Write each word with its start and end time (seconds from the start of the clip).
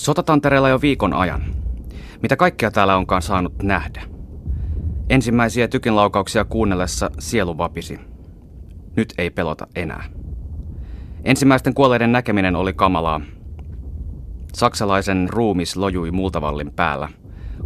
Sotatantereella 0.00 0.68
jo 0.68 0.80
viikon 0.80 1.12
ajan. 1.12 1.42
Mitä 2.22 2.36
kaikkea 2.36 2.70
täällä 2.70 2.96
onkaan 2.96 3.22
saanut 3.22 3.62
nähdä? 3.62 4.02
Ensimmäisiä 5.10 5.68
tykinlaukauksia 5.68 6.44
kuunnellessa 6.44 7.10
sielu 7.18 7.58
vapisi. 7.58 8.00
Nyt 8.96 9.14
ei 9.18 9.30
pelota 9.30 9.66
enää. 9.74 10.04
Ensimmäisten 11.24 11.74
kuolleiden 11.74 12.12
näkeminen 12.12 12.56
oli 12.56 12.72
kamalaa. 12.72 13.20
Saksalaisen 14.52 15.28
ruumis 15.30 15.76
lojui 15.76 16.10
multavallin 16.10 16.72
päällä. 16.76 17.08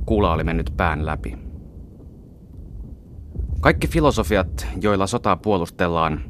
Kuula 0.06 0.32
oli 0.32 0.44
mennyt 0.44 0.72
pään 0.76 1.06
läpi. 1.06 1.38
Kaikki 3.60 3.86
filosofiat, 3.86 4.66
joilla 4.80 5.06
sotaa 5.06 5.36
puolustellaan, 5.36 6.20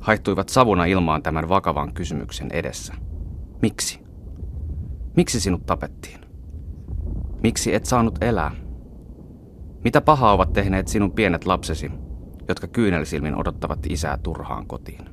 haittuivat 0.00 0.48
savuna 0.48 0.84
ilmaan 0.84 1.22
tämän 1.22 1.48
vakavan 1.48 1.94
kysymyksen 1.94 2.48
edessä. 2.52 2.94
Miksi? 3.62 4.07
Miksi 5.18 5.40
sinut 5.40 5.66
tapettiin? 5.66 6.18
Miksi 7.42 7.74
et 7.74 7.86
saanut 7.86 8.22
elää? 8.22 8.56
Mitä 9.84 10.00
pahaa 10.00 10.32
ovat 10.32 10.52
tehneet 10.52 10.88
sinun 10.88 11.12
pienet 11.12 11.46
lapsesi, 11.46 11.90
jotka 12.48 12.66
kyynelsilmin 12.66 13.34
odottavat 13.34 13.78
isää 13.88 14.18
turhaan 14.22 14.66
kotiin? 14.66 15.04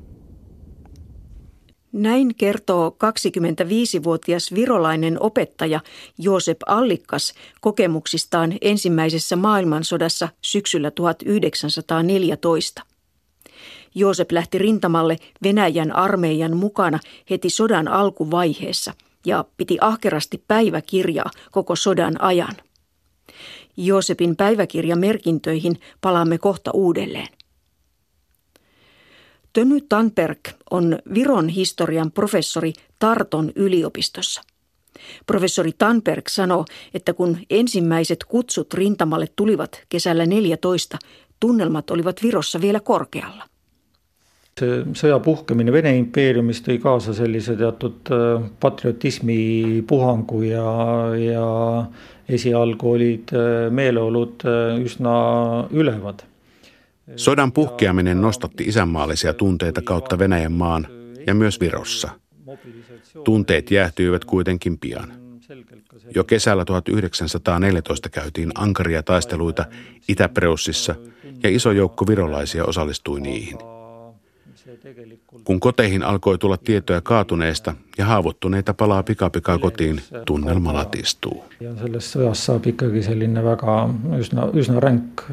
Näin 1.91 2.35
kertoo 2.35 2.97
25-vuotias 3.03 4.53
virolainen 4.53 5.21
opettaja 5.21 5.79
Joosep 6.17 6.57
Allikkas 6.65 7.33
kokemuksistaan 7.61 8.53
ensimmäisessä 8.61 9.35
maailmansodassa 9.35 10.29
syksyllä 10.41 10.91
1914. 10.91 12.83
Joosep 13.95 14.31
lähti 14.31 14.57
rintamalle 14.57 15.17
Venäjän 15.43 15.91
armeijan 15.91 16.57
mukana 16.57 16.99
heti 17.29 17.49
sodan 17.49 17.87
alkuvaiheessa 17.87 18.93
ja 19.25 19.45
piti 19.57 19.77
ahkerasti 19.81 20.43
päiväkirjaa 20.47 21.31
koko 21.51 21.75
sodan 21.75 22.21
ajan. 22.21 22.55
Joosepin 23.77 24.35
päiväkirjamerkintöihin 24.35 25.79
palaamme 26.01 26.37
kohta 26.37 26.71
uudelleen. 26.71 27.27
Töny 29.53 29.81
Tanberg 29.89 30.39
on 30.71 30.99
Viron 31.13 31.49
historian 31.49 32.11
professori 32.11 32.73
Tarton 32.99 33.51
yliopistossa. 33.55 34.41
Professori 35.25 35.71
Tanberg 35.77 36.27
sanoo, 36.27 36.65
että 36.93 37.13
kun 37.13 37.37
ensimmäiset 37.49 38.23
kutsut 38.23 38.73
rintamalle 38.73 39.27
tulivat 39.35 39.83
kesällä 39.89 40.25
14, 40.25 40.97
tunnelmat 41.39 41.89
olivat 41.89 42.23
Virossa 42.23 42.61
vielä 42.61 42.79
korkealla. 42.79 43.54
See 44.59 44.83
sõja 44.95 45.17
puhkemine 45.19 45.71
Vene 45.71 45.91
impeeriumis 45.97 46.61
tõi 46.63 46.77
kaasa 46.79 47.13
sellise 47.13 47.57
teatud 47.59 48.11
äh, 48.11 48.45
patriotismi 48.59 49.83
puhangu 49.87 50.41
ja, 50.47 50.69
ja 51.19 51.49
esialgu 52.29 52.91
olid 52.91 53.33
äh, 53.35 53.67
meeleolud 53.71 54.47
äh, 54.47 54.79
üsna 54.79 55.17
ülevad 55.71 56.23
Sodan 57.15 57.51
puhkeaminen 57.51 58.21
nostatti 58.21 58.63
isänmaallisia 58.63 59.33
tunteita 59.33 59.81
kautta 59.81 60.19
Venäjän 60.19 60.51
maan 60.51 60.87
ja 61.27 61.33
myös 61.33 61.59
Virossa. 61.59 62.09
Tunteet 63.23 63.71
jäähtyivät 63.71 64.25
kuitenkin 64.25 64.77
pian. 64.77 65.13
Jo 66.15 66.23
kesällä 66.23 66.65
1914 66.65 68.09
käytiin 68.09 68.51
ankaria 68.55 69.03
taisteluita 69.03 69.65
Itä-Preussissa 70.07 70.95
ja 71.43 71.49
iso 71.49 71.71
joukko 71.71 72.07
virolaisia 72.07 72.65
osallistui 72.65 73.21
niihin. 73.21 73.74
Kun 75.43 75.59
koteihin 75.59 76.03
alkoi 76.03 76.37
tulla 76.37 76.57
tietoja 76.57 77.01
kaatuneista 77.01 77.73
ja 77.97 78.05
haavoittuneita 78.05 78.73
palaa 78.73 79.03
pikapikaa 79.03 79.57
kotiin, 79.57 80.01
tunnelma 80.25 80.73
latistuu. 80.73 81.45
Ja 81.59 81.75
sellest 81.75 82.15
sõjast 82.15 82.45
saab 82.49 82.67
ikkagi 82.67 83.03
selline 83.03 83.43
väga 83.43 83.77
üsna, 84.19 84.49
üsna 84.53 84.79
ränk, 84.79 85.25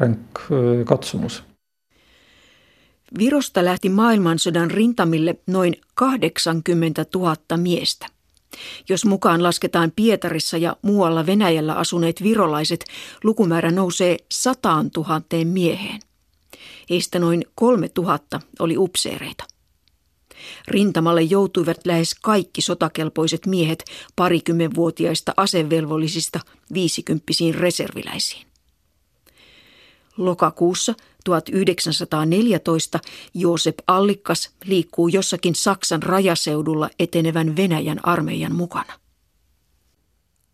ränk 0.00 0.40
katsumus. 0.84 1.42
Virosta 3.18 3.64
lähti 3.64 3.88
maailmansodan 3.88 4.70
rintamille 4.70 5.36
noin 5.46 5.76
80 5.94 7.04
000 7.14 7.36
miestä. 7.56 8.06
Jos 8.88 9.04
mukaan 9.04 9.42
lasketaan 9.42 9.92
Pietarissa 9.96 10.56
ja 10.56 10.76
muualla 10.82 11.26
Venäjällä 11.26 11.74
asuneet 11.74 12.22
virolaiset, 12.22 12.84
lukumäärä 13.24 13.70
nousee 13.70 14.16
sataan 14.30 14.90
tuhanteen 14.90 15.48
mieheen. 15.48 16.00
Heistä 16.90 17.18
noin 17.18 17.44
kolme 17.54 17.88
tuhatta 17.88 18.40
oli 18.58 18.78
upseereita. 18.78 19.44
Rintamalle 20.68 21.22
joutuivat 21.22 21.76
lähes 21.84 22.14
kaikki 22.14 22.62
sotakelpoiset 22.62 23.46
miehet 23.46 23.84
parikymmenvuotiaista 24.16 25.34
asevelvollisista 25.36 26.40
viisikymppisiin 26.74 27.54
reserviläisiin. 27.54 28.46
Lokakuussa 30.16 30.94
1914 31.24 33.00
Joosep 33.34 33.78
Allikkas 33.86 34.50
liikkuu 34.64 35.08
jossakin 35.08 35.54
Saksan 35.54 36.02
rajaseudulla 36.02 36.90
etenevän 36.98 37.56
Venäjän 37.56 38.00
armeijan 38.02 38.54
mukana. 38.54 38.92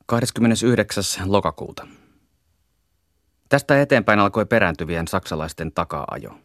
29. 0.06 1.04
lokakuuta. 1.26 1.86
Tästä 3.54 3.82
eteenpäin 3.82 4.18
alkoi 4.18 4.46
perääntyvien 4.46 5.08
saksalaisten 5.08 5.72
takaajo. 5.72 6.38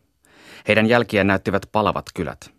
Heidän 0.68 0.86
jälkiään 0.86 1.28
näyttivät 1.28 1.66
palavat 1.72 2.06
kylät. 2.16 2.54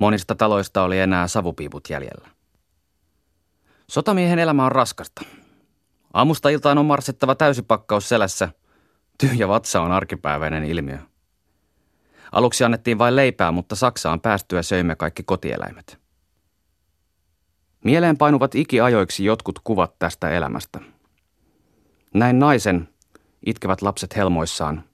Monista 0.00 0.34
taloista 0.34 0.82
oli 0.82 0.98
enää 0.98 1.28
savupiiput 1.28 1.90
jäljellä. 1.90 2.28
Sotamiehen 3.90 4.38
elämä 4.38 4.64
on 4.64 4.72
raskasta. 4.72 5.22
Aamusta 6.14 6.48
iltaan 6.48 6.78
on 6.78 6.86
marssittava 6.86 7.34
täysipakkaus 7.34 8.08
selässä. 8.08 8.48
Tyhjä 9.18 9.48
vatsa 9.48 9.80
on 9.80 9.92
arkipäiväinen 9.92 10.64
ilmiö. 10.64 10.98
Aluksi 12.32 12.64
annettiin 12.64 12.98
vain 12.98 13.16
leipää, 13.16 13.52
mutta 13.52 13.76
Saksaan 13.76 14.20
päästyä 14.20 14.62
söimme 14.62 14.96
kaikki 14.96 15.22
kotieläimet. 15.22 15.98
Mieleen 17.84 18.18
painuvat 18.18 18.54
ikiajoiksi 18.54 19.24
jotkut 19.24 19.58
kuvat 19.64 19.98
tästä 19.98 20.30
elämästä. 20.30 20.80
Näin 22.14 22.38
naisen, 22.38 22.93
itkevät 23.46 23.82
lapset 23.82 24.16
helmoissaan, 24.16 24.84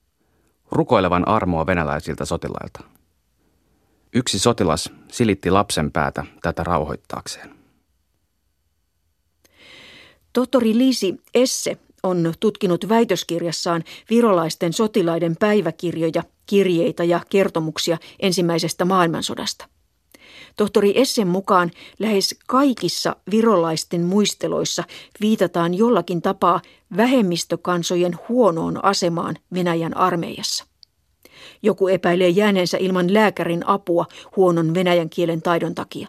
rukoilevan 0.71 1.27
armoa 1.27 1.65
venäläisiltä 1.65 2.25
sotilailta. 2.25 2.83
Yksi 4.13 4.39
sotilas 4.39 4.89
silitti 5.11 5.51
lapsen 5.51 5.91
päätä 5.91 6.25
tätä 6.41 6.63
rauhoittaakseen. 6.63 7.55
Tohtori 10.33 10.77
Liisi 10.77 11.21
Esse 11.33 11.77
on 12.03 12.33
tutkinut 12.39 12.89
väitöskirjassaan 12.89 13.83
virolaisten 14.09 14.73
sotilaiden 14.73 15.35
päiväkirjoja, 15.39 16.23
kirjeitä 16.45 17.03
ja 17.03 17.19
kertomuksia 17.29 17.97
ensimmäisestä 18.19 18.85
maailmansodasta. 18.85 19.67
Tohtori 20.57 20.99
Essen 20.99 21.27
mukaan 21.27 21.71
lähes 21.99 22.35
kaikissa 22.47 23.15
virolaisten 23.31 24.01
muisteloissa 24.01 24.83
viitataan 25.21 25.73
jollakin 25.73 26.21
tapaa 26.21 26.61
vähemmistökansojen 26.97 28.19
huonoon 28.29 28.85
asemaan 28.85 29.35
Venäjän 29.53 29.97
armeijassa. 29.97 30.65
Joku 31.63 31.87
epäilee 31.87 32.29
jääneensä 32.29 32.77
ilman 32.77 33.13
lääkärin 33.13 33.67
apua 33.67 34.05
huonon 34.35 34.73
venäjän 34.73 35.09
kielen 35.09 35.41
taidon 35.41 35.75
takia. 35.75 36.07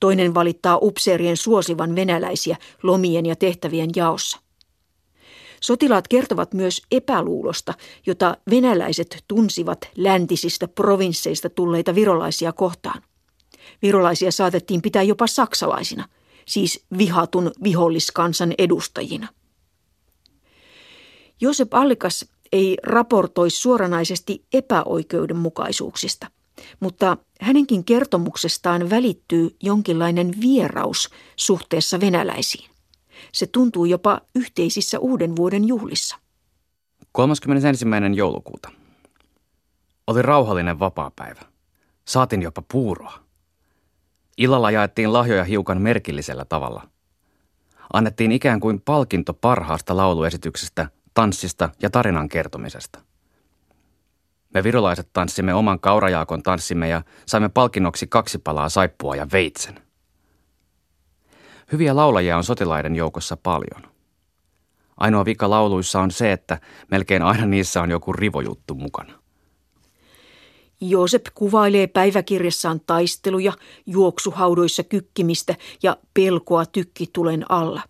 Toinen 0.00 0.34
valittaa 0.34 0.78
upseerien 0.82 1.36
suosivan 1.36 1.96
venäläisiä 1.96 2.56
lomien 2.82 3.26
ja 3.26 3.36
tehtävien 3.36 3.90
jaossa. 3.96 4.38
Sotilaat 5.60 6.08
kertovat 6.08 6.54
myös 6.54 6.82
epäluulosta, 6.90 7.74
jota 8.06 8.36
venäläiset 8.50 9.24
tunsivat 9.28 9.78
läntisistä 9.96 10.68
provinsseista 10.68 11.50
tulleita 11.50 11.94
virolaisia 11.94 12.52
kohtaan. 12.52 13.02
Virolaisia 13.84 14.32
saatettiin 14.32 14.82
pitää 14.82 15.02
jopa 15.02 15.26
saksalaisina, 15.26 16.08
siis 16.46 16.84
vihatun 16.98 17.52
viholliskansan 17.62 18.52
edustajina. 18.58 19.28
Josep 21.40 21.74
Allikas 21.74 22.24
ei 22.52 22.76
raportoi 22.82 23.50
suoranaisesti 23.50 24.44
epäoikeudenmukaisuuksista, 24.52 26.26
mutta 26.80 27.16
hänenkin 27.40 27.84
kertomuksestaan 27.84 28.90
välittyy 28.90 29.56
jonkinlainen 29.62 30.34
vieraus 30.40 31.10
suhteessa 31.36 32.00
venäläisiin. 32.00 32.70
Se 33.32 33.46
tuntuu 33.46 33.84
jopa 33.84 34.20
yhteisissä 34.34 34.98
uuden 34.98 35.36
vuoden 35.36 35.64
juhlissa. 35.64 36.16
31. 37.12 37.86
joulukuuta. 38.14 38.70
Oli 40.06 40.22
rauhallinen 40.22 40.78
vapaapäivä. 40.78 41.40
Saatin 42.04 42.42
jopa 42.42 42.62
puuroa. 42.72 43.23
Illalla 44.38 44.70
jaettiin 44.70 45.12
lahjoja 45.12 45.44
hiukan 45.44 45.82
merkillisellä 45.82 46.44
tavalla. 46.44 46.88
Annettiin 47.92 48.32
ikään 48.32 48.60
kuin 48.60 48.80
palkinto 48.80 49.34
parhaasta 49.34 49.96
lauluesityksestä, 49.96 50.88
tanssista 51.14 51.70
ja 51.82 51.90
tarinan 51.90 52.28
kertomisesta. 52.28 53.00
Me 54.54 54.64
virolaiset 54.64 55.08
tanssimme 55.12 55.54
oman 55.54 55.80
kaurajaakon 55.80 56.42
tanssimme 56.42 56.88
ja 56.88 57.02
saimme 57.26 57.48
palkinnoksi 57.48 58.06
kaksi 58.06 58.38
palaa 58.38 58.68
saippua 58.68 59.16
ja 59.16 59.26
veitsen. 59.32 59.82
Hyviä 61.72 61.96
laulajia 61.96 62.36
on 62.36 62.44
sotilaiden 62.44 62.96
joukossa 62.96 63.36
paljon. 63.36 63.94
Ainoa 64.96 65.24
vika 65.24 65.50
lauluissa 65.50 66.00
on 66.00 66.10
se, 66.10 66.32
että 66.32 66.58
melkein 66.90 67.22
aina 67.22 67.46
niissä 67.46 67.82
on 67.82 67.90
joku 67.90 68.12
rivojuttu 68.12 68.74
mukana. 68.74 69.23
Joosep 70.80 71.26
kuvailee 71.34 71.86
päiväkirjassaan 71.86 72.80
taisteluja, 72.86 73.52
juoksuhaudoissa 73.86 74.82
kykkimistä 74.82 75.54
ja 75.82 75.96
pelkoa 76.14 76.66
tykkitulen 76.66 77.50
alla. 77.50 77.82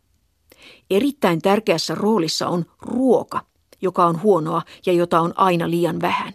Erittäin 0.91 1.43
tärkeässä 1.43 1.95
roolissa 1.95 2.49
on 2.49 2.65
ruoka, 2.81 3.47
joka 3.83 4.07
on 4.07 4.23
huonoa 4.23 4.63
ja 4.87 4.93
jota 4.93 5.21
on 5.21 5.33
aina 5.37 5.71
liian 5.71 6.01
vähän. 6.01 6.35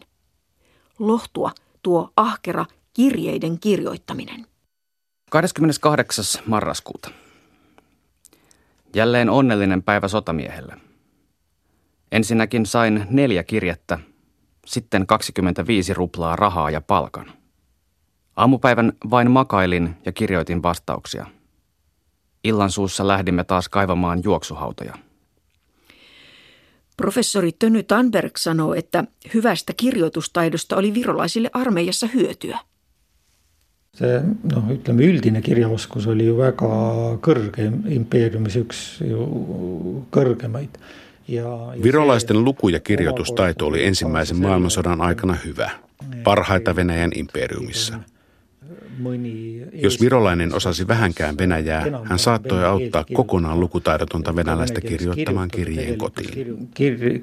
Lohtua 1.00 1.52
tuo 1.84 2.10
ahkera 2.18 2.66
kirjeiden 2.94 3.60
kirjoittaminen. 3.60 4.46
28. 5.32 6.26
marraskuuta. 6.46 7.12
Jälleen 8.96 9.30
onnellinen 9.30 9.84
päivä 9.84 10.08
sotamiehelle. 10.08 10.78
Ensinnäkin 12.12 12.66
sain 12.66 13.06
neljä 13.10 13.44
kirjettä, 13.44 14.00
sitten 14.70 15.08
25 15.08 15.94
ruplaa 15.94 16.36
rahaa 16.36 16.70
ja 16.70 16.82
palkan. 16.82 17.32
Aamupäivän 18.36 18.94
vain 19.10 19.32
makailin 19.32 19.96
ja 20.06 20.12
kirjoitin 20.12 20.64
vastauksia. 20.64 21.26
Illan 22.44 22.72
suussa 22.72 23.08
lähdimme 23.08 23.44
taas 23.44 23.70
kaivamaan 23.70 24.22
juoksuhautoja. 24.24 24.94
Professori 26.98 27.52
Tönny 27.52 27.84
Tanberg 27.84 28.32
sanoo, 28.38 28.74
että 28.74 29.04
hyvästä 29.34 29.74
kirjoitustaidosta 29.78 30.76
oli 30.78 30.94
virolaisille 30.94 31.50
armeijassa 31.54 32.08
hyötyä. 32.08 32.60
see 33.98 34.22
noh, 34.54 34.70
ütleme 34.72 35.04
üldine 35.04 35.42
kirjaoskus 35.42 36.06
oli 36.08 36.28
ju 36.28 36.38
väga 36.38 36.68
kõrge 37.26 37.66
impeeriumis 37.90 38.56
üks 38.62 38.78
ju 39.04 39.26
kõrgemaid. 40.14 40.78
Ja, 41.30 41.74
Virolaisten 41.84 42.44
luku- 42.44 42.70
ja 42.70 42.80
kirjoitustaito 42.80 43.68
oli 43.68 43.86
ensimmäisen 43.86 44.42
maailmansodan 44.42 45.02
aikana 45.02 45.38
hyvä, 45.46 45.72
parhaita 46.24 46.76
Venäjän 46.76 47.12
imperiumissa. 47.16 48.00
Jos 49.74 50.02
virolainen 50.02 50.56
osasi 50.56 50.88
vähänkään 50.88 51.38
Venäjää, 51.38 51.86
hän 52.04 52.20
saattoi 52.20 52.66
auttaa 52.66 53.06
kokonaan 53.14 53.60
lukutaidotonta 53.60 54.36
venäläistä 54.36 54.82
kirjoittamaan 54.82 55.50
kirjeen 55.50 55.98
kotiin. 55.98 56.70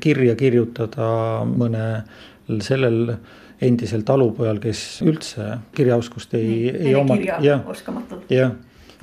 Kirja 0.01 0.37
kirjutada 0.37 1.09
mõne 1.45 2.03
sellel 2.61 3.17
endisel 3.61 4.01
talupojal, 4.07 4.59
kes 4.63 5.03
üldse 5.03 5.59
kirjaoskust 5.75 6.35
ei, 6.35 6.71
ei 6.71 6.95
oma. 6.95 7.17
jah, 8.31 8.53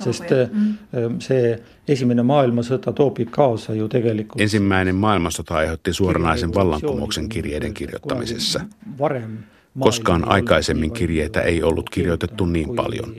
sest 0.00 0.24
mm. 0.52 0.74
see 1.18 1.58
esimene 1.88 2.22
maailmasõda 2.22 2.92
toobib 2.92 3.30
kaasa 3.30 3.74
ju 3.74 3.88
tegelikult. 3.88 4.40
Ensimmäinen 4.40 4.94
maailmansota 4.94 5.54
aiheutti 5.54 5.92
suoranaisen 5.92 6.54
vallankumouksen 6.54 7.28
kirjeiden 7.28 7.74
kirjoittamisessa. 7.74 8.60
Koskaan 9.78 10.28
aikaisemmin 10.28 10.92
kirjeitä 10.92 11.40
ei 11.40 11.62
ollut 11.62 11.90
kirjoitettu 11.90 12.46
niin 12.46 12.74
paljon. 12.76 13.14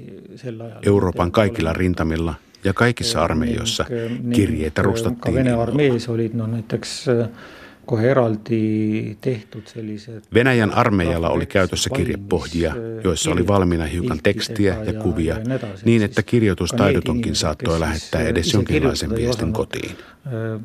Euroopan 0.86 1.32
kaikilla 1.32 1.74
rintamilla 1.74 2.34
ja 2.64 2.74
kaikissa 2.74 3.22
armeijoissa 3.22 3.86
kirjeitä 4.34 4.82
rustattiin. 4.82 5.48
Olid 6.08 6.32
no 6.34 6.48
näiteks 6.48 7.06
Venäjän 10.34 10.72
armeijalla 10.72 11.30
oli 11.30 11.46
käytössä 11.46 11.90
kirjepohjia, 11.90 12.76
joissa 13.04 13.32
oli 13.32 13.48
valmiina 13.48 13.86
hiukan 13.86 14.20
tekstiä 14.24 14.76
ja 14.86 14.94
kuvia, 14.94 15.36
niin 15.86 16.04
että 16.04 16.24
kirjoitustaidotonkin 16.24 17.36
saattoi 17.36 17.80
lähettää 17.80 18.22
edes 18.22 18.54
jonkinlaisen 18.54 19.16
viestin 19.16 19.54
kotiin. 19.54 19.92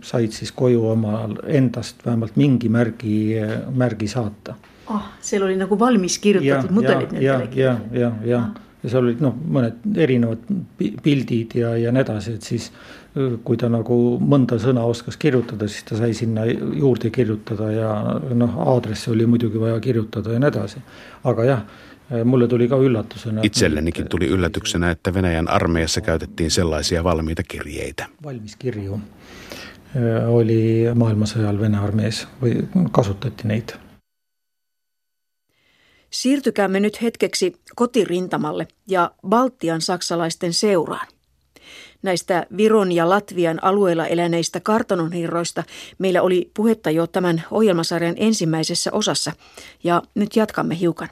Said 0.03 0.31
siis 0.31 0.53
koju 0.53 0.89
oma 0.89 1.29
endast 1.47 2.07
vähemalt 2.07 2.37
mingi 2.37 2.69
märgi, 2.69 3.35
märgi 3.75 4.09
saata. 4.09 4.55
Ah, 4.87 5.13
siellä 5.21 5.45
oli 5.45 5.57
nagu 5.57 5.79
valmis 5.79 6.19
kirjutatud 6.19 6.71
mudelid 6.71 7.13
nendele. 7.13 7.25
ja, 7.25 7.41
ja, 7.55 7.77
ja, 7.93 8.13
ja, 8.25 8.43
ja 8.83 8.91
seal 8.91 9.05
olid 9.05 9.21
noh, 9.23 9.37
mõned 9.37 9.99
erinevad 10.01 10.49
pildid 11.05 11.55
ja, 11.61 11.75
ja 11.77 11.93
nii 11.93 12.03
edasi, 12.03 12.35
et 12.39 12.49
siis 12.49 12.71
kui 13.45 13.57
ta 13.59 13.69
nagu 13.69 13.97
mõnda 14.23 14.59
sõna 14.63 14.85
oskas 14.87 15.17
kirjutada, 15.19 15.69
siis 15.69 15.85
ta 15.89 15.97
sai 15.99 16.15
sinna 16.15 16.45
juurde 16.47 17.11
kirjutada 17.11 17.71
ja 17.75 17.93
noh, 18.35 18.59
aadressi 18.71 19.11
oli 19.11 19.27
muidugi 19.27 19.61
vaja 19.61 19.81
kirjutada 19.81 20.33
ja 20.37 20.43
nii 20.43 20.49
edasi. 20.49 20.83
aga 21.25 21.45
jah, 21.45 21.65
mulle 22.25 22.49
tuli 22.49 22.69
ka 22.69 22.79
üllatusena. 22.79 23.41
Itsellenikin 23.43 24.09
tuli 24.09 24.27
yllätyksenä, 24.27 24.91
että 24.91 25.15
Venäjän 25.15 25.49
armeijassa 25.49 26.01
käytettiin 26.01 26.51
sellaisia 26.51 27.05
valmiita 27.05 27.43
kirjeitä. 27.43 28.07
Valmis 28.25 28.57
kirju 28.57 29.01
oli 30.27 30.87
maailmasõjal 30.95 31.61
Vene 31.61 31.79
armees 31.79 32.27
või 32.43 32.63
kasutati 32.93 33.49
neid. 33.49 33.75
Siirtykäämme 36.11 36.81
nyt 36.81 37.03
hetkeksi 37.03 37.53
kotirintamalle 37.77 38.69
ja 38.87 39.11
Baltian 39.29 39.81
saksalaisten 39.81 40.53
seuraan. 40.53 41.07
Näistä 42.03 42.47
Viron 42.57 42.93
ja 42.93 43.09
Latvian 43.09 43.65
alueella 43.65 44.07
eläneistä 44.07 44.61
kartanonhirroista 44.61 45.65
meillä 45.99 46.23
oli 46.23 46.51
puhetta 46.57 46.91
jo 46.91 47.07
tämän 47.07 47.43
ohjelmasarjan 47.51 48.15
ensimmäisessä 48.17 48.93
osassa, 48.93 49.33
ja 49.85 50.03
nyt 50.15 50.37
jatkamme 50.37 50.79
hiukan. 50.81 51.09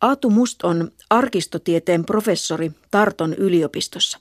Aatu 0.00 0.30
Must 0.30 0.62
on 0.62 0.90
arkistotieteen 1.10 2.04
professori 2.04 2.72
Tarton 2.90 3.34
yliopistossa. 3.34 4.18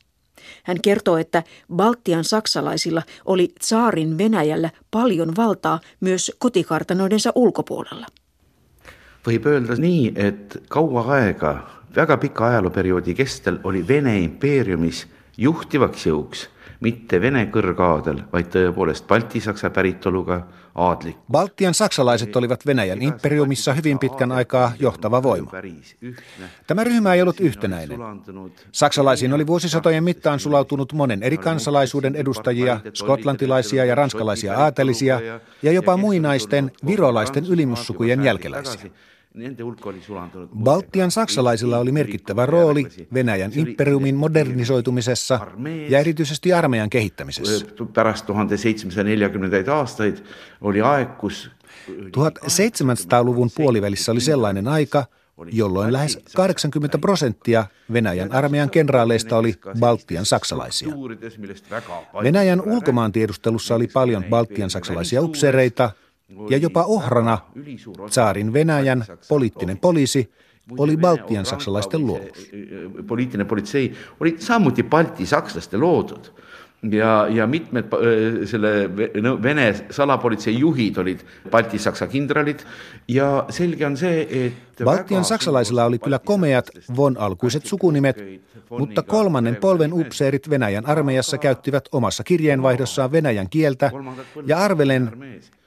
Hän 0.63 0.81
kertoo, 0.81 1.17
että 1.17 1.43
Baltian 1.75 2.23
saksalaisilla 2.23 3.01
oli 3.25 3.53
saarin 3.61 4.17
Venäjällä 4.17 4.69
paljon 4.91 5.35
valtaa 5.37 5.79
myös 5.99 6.31
kotikartanoidensa 6.37 7.31
ulkopuolella. 7.35 8.05
Võib 9.27 9.45
öelda 9.45 9.75
nii, 9.75 10.11
et 10.15 10.63
kaua 10.69 11.01
aega 11.01 11.69
väga 11.95 12.17
pika 12.17 12.47
ajalooperioodi 12.47 13.13
kestel 13.13 13.59
oli 13.63 13.87
Vene 13.87 14.19
impeeriumis 14.19 15.07
juhtivaks 15.37 16.05
jõuks 16.05 16.47
mitte 16.79 17.19
Vene 17.21 17.45
kõrgaadel, 17.51 18.23
vaid 18.31 18.49
tõepoolest 18.53 19.07
baltisaksa 19.07 19.69
päritoluga 19.69 20.39
aadlik. 20.75 21.17
Baltian 21.31 21.73
saksalaiset 21.73 22.35
olivat 22.35 22.65
Venäjän 22.65 23.01
imperiumissa 23.01 23.73
hyvin 23.73 23.99
pitkän 23.99 24.31
aikaa 24.31 24.71
johtava 24.79 25.23
voima. 25.23 25.51
Tämä 26.67 26.83
ryhmä 26.83 27.13
ei 27.13 27.21
ollut 27.21 27.39
yhtenäinen. 27.39 27.99
Saksalaisiin 28.71 29.33
oli 29.33 29.47
vuosisatojen 29.47 30.03
mittaan 30.03 30.39
sulautunut 30.39 30.93
monen 30.93 31.23
eri 31.23 31.37
kansalaisuuden 31.37 32.15
edustajia, 32.15 32.79
skotlantilaisia 32.93 33.85
ja 33.85 33.95
ranskalaisia 33.95 34.57
aatelisia 34.57 35.21
ja 35.63 35.71
jopa 35.71 35.97
muinaisten 35.97 36.71
virolaisten 36.85 37.45
ylimussukujen 37.45 38.23
jälkeläisiä. 38.23 38.91
Baltian 40.63 41.11
saksalaisilla 41.11 41.77
oli 41.77 41.91
merkittävä 41.91 42.45
rooli 42.45 42.87
Venäjän 43.13 43.51
imperiumin 43.55 44.15
modernisoitumisessa 44.15 45.39
ja 45.89 45.99
erityisesti 45.99 46.53
armeijan 46.53 46.89
kehittämisessä. 46.89 47.65
Pärast 47.93 48.25
1740 48.25 49.75
aastaid 49.75 50.17
oli 50.61 50.81
aeg, 50.81 51.17
kus 51.17 51.51
1700-luvun 51.89 53.49
puolivälissä 53.55 54.11
oli 54.11 54.21
sellainen 54.21 54.67
aika, 54.67 55.05
jolloin 55.51 55.93
lähes 55.93 56.19
80 56.35 56.97
prosenttia 56.97 57.65
Venäjän 57.93 58.31
armeijan 58.31 58.69
kenraaleista 58.69 59.37
oli 59.37 59.55
Baltian 59.79 60.25
saksalaisia. 60.25 60.89
Venäjän 62.23 62.61
ulkomaantiedustelussa 62.61 63.75
oli 63.75 63.87
paljon 63.87 64.23
Baltian 64.23 64.69
saksalaisia 64.69 65.21
upseereita, 65.21 65.91
ja 66.49 66.57
jopa 66.57 66.83
ohrana 66.83 67.37
saarin 68.09 68.53
Venäjän 68.53 69.05
poliittinen 69.29 69.77
poliisi 69.77 70.31
oli 70.77 70.97
Baltian 70.97 71.45
saksalaisten 71.45 72.05
luomus. 72.05 72.51
Poliittinen 73.07 73.47
politsei 73.47 73.93
oli 74.19 74.35
samuti 74.39 74.83
Balti 74.83 75.25
sakslaste 75.25 75.77
loodud 75.77 76.25
ja, 76.91 77.27
ja 77.29 77.47
mitmed 77.47 77.83
äh, 77.93 78.47
selle 78.47 78.89
Vene 79.43 79.75
salapolitsei 79.91 80.59
juhid 80.59 80.97
olid 80.97 81.19
baltisaksa 81.51 82.07
kindralid 82.07 82.59
ja 83.07 83.45
selge 83.49 83.85
on 83.85 83.97
see, 83.97 84.45
et 84.45 84.83
Baltian 84.83 85.25
saksalaisilla 85.25 85.85
oli 85.85 85.99
kyllä 85.99 86.19
komeat 86.19 86.69
von 86.95 87.17
alkuiset 87.17 87.65
sukunimet, 87.65 88.17
mutta 88.69 89.03
kolmannen 89.03 89.55
polven 89.55 89.93
upseerit 89.93 90.49
Venäjän 90.49 90.85
armeijassa 90.85 91.37
käyttivät 91.37 91.89
omassa 91.91 92.23
kirjeenvaihdossaan 92.23 93.11
venäjän 93.11 93.49
kieltä 93.49 93.91
ja 94.45 94.57
arvelen, 94.57 95.11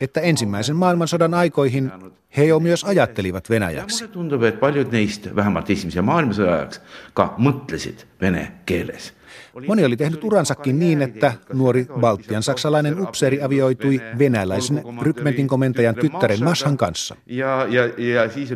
että 0.00 0.20
ensimmäisen 0.20 0.76
maailmansodan 0.76 1.34
aikoihin 1.34 1.90
he 2.36 2.44
jo 2.44 2.60
myös 2.60 2.84
ajattelivat 2.84 3.50
venäjäksi. 3.50 4.04
Mulle 4.04 4.12
tundub, 4.12 4.42
et 4.42 4.60
paljud 4.60 4.92
neist 4.92 5.28
vähemalt 5.36 5.70
esimese 5.70 6.00
maailmasõja 6.00 6.54
ajaks 6.54 6.80
ka 7.14 7.34
mõtlesid 7.38 8.06
vene 8.20 8.52
keeles 8.66 9.12
Moni 9.66 9.84
oli 9.84 9.96
tehnyt 9.96 10.24
uransakin 10.24 10.78
niin, 10.78 11.02
että 11.02 11.32
nuori 11.52 11.86
Baltian 12.00 12.42
saksalainen 12.42 13.00
upseeri 13.00 13.42
avioitui 13.42 14.00
venäläisen 14.18 14.82
rykmentin 15.02 15.48
komentajan 15.48 15.94
tyttären 15.94 16.44
Mashan 16.44 16.76
kanssa. 16.76 17.16
Siis 18.28 18.50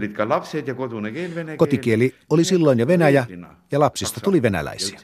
Kotikieli 1.57 2.15
oli 2.31 2.45
silloin 2.45 2.79
jo 2.79 2.87
venäjä 2.87 3.27
ja 3.73 3.81
lapsista 3.81 4.21
tuli 4.21 4.43
venäläisiä. 4.43 4.99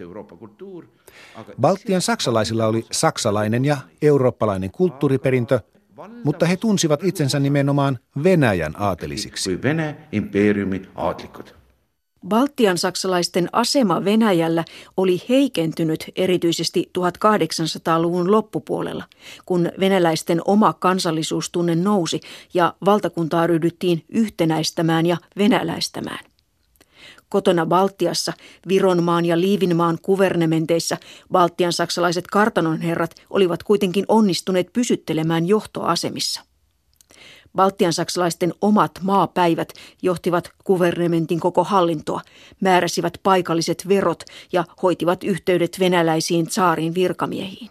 Baltian 1.60 2.00
saksalaisilla 2.00 2.66
oli 2.66 2.86
saksalainen 2.92 3.64
ja 3.64 3.76
eurooppalainen 4.02 4.70
kulttuuriperintö, 4.70 5.60
mutta 6.24 6.46
he 6.46 6.56
tunsivat 6.56 7.04
itsensä 7.04 7.38
nimenomaan 7.40 7.98
Venäjän 8.24 8.74
aatelisiksi. 8.78 9.62
Vene 9.62 9.96
impeeriumi 10.12 10.82
aatlikud. 10.94 11.46
Baltian 12.28 12.78
saksalaisten 12.78 13.48
asema 13.52 14.04
Venäjällä 14.04 14.64
oli 14.96 15.22
heikentynyt 15.28 16.04
erityisesti 16.16 16.90
1800-luvun 16.98 18.30
loppupuolella, 18.30 19.04
kun 19.46 19.72
venäläisten 19.80 20.40
oma 20.44 20.72
kansallisuustunne 20.72 21.74
nousi 21.74 22.20
ja 22.54 22.74
valtakuntaa 22.84 23.46
ryhdyttiin 23.46 24.04
yhtenäistämään 24.08 25.06
ja 25.06 25.16
venäläistämään. 25.38 26.24
Kotona 27.28 27.66
Baltiassa, 27.66 28.32
Vironmaan 28.68 29.24
ja 29.24 29.40
Liivinmaan 29.40 29.98
kuvernementeissa 30.02 30.96
Baltian 31.32 31.72
saksalaiset 31.72 32.26
kartanonherrat 32.26 33.14
olivat 33.30 33.62
kuitenkin 33.62 34.04
onnistuneet 34.08 34.72
pysyttelemään 34.72 35.48
johtoasemissa. 35.48 36.51
Baltian 37.56 37.92
saksalaisten 37.92 38.54
omat 38.60 38.92
maapäivät 39.02 39.72
johtivat 40.02 40.50
kuvernementin 40.64 41.40
koko 41.40 41.64
hallintoa, 41.64 42.20
määräsivät 42.60 43.18
paikalliset 43.22 43.88
verot 43.88 44.24
ja 44.52 44.64
hoitivat 44.82 45.24
yhteydet 45.24 45.76
venäläisiin 45.80 46.50
saarin 46.50 46.94
virkamiehiin. 46.94 47.70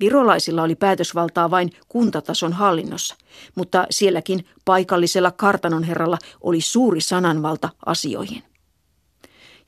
Virolaisilla 0.00 0.62
oli 0.62 0.74
päätösvaltaa 0.74 1.50
vain 1.50 1.70
kuntatason 1.88 2.52
hallinnossa, 2.52 3.16
mutta 3.54 3.86
sielläkin 3.90 4.46
paikallisella 4.64 5.30
kartanonherralla 5.30 6.18
oli 6.40 6.60
suuri 6.60 7.00
sananvalta 7.00 7.68
asioihin. 7.86 8.42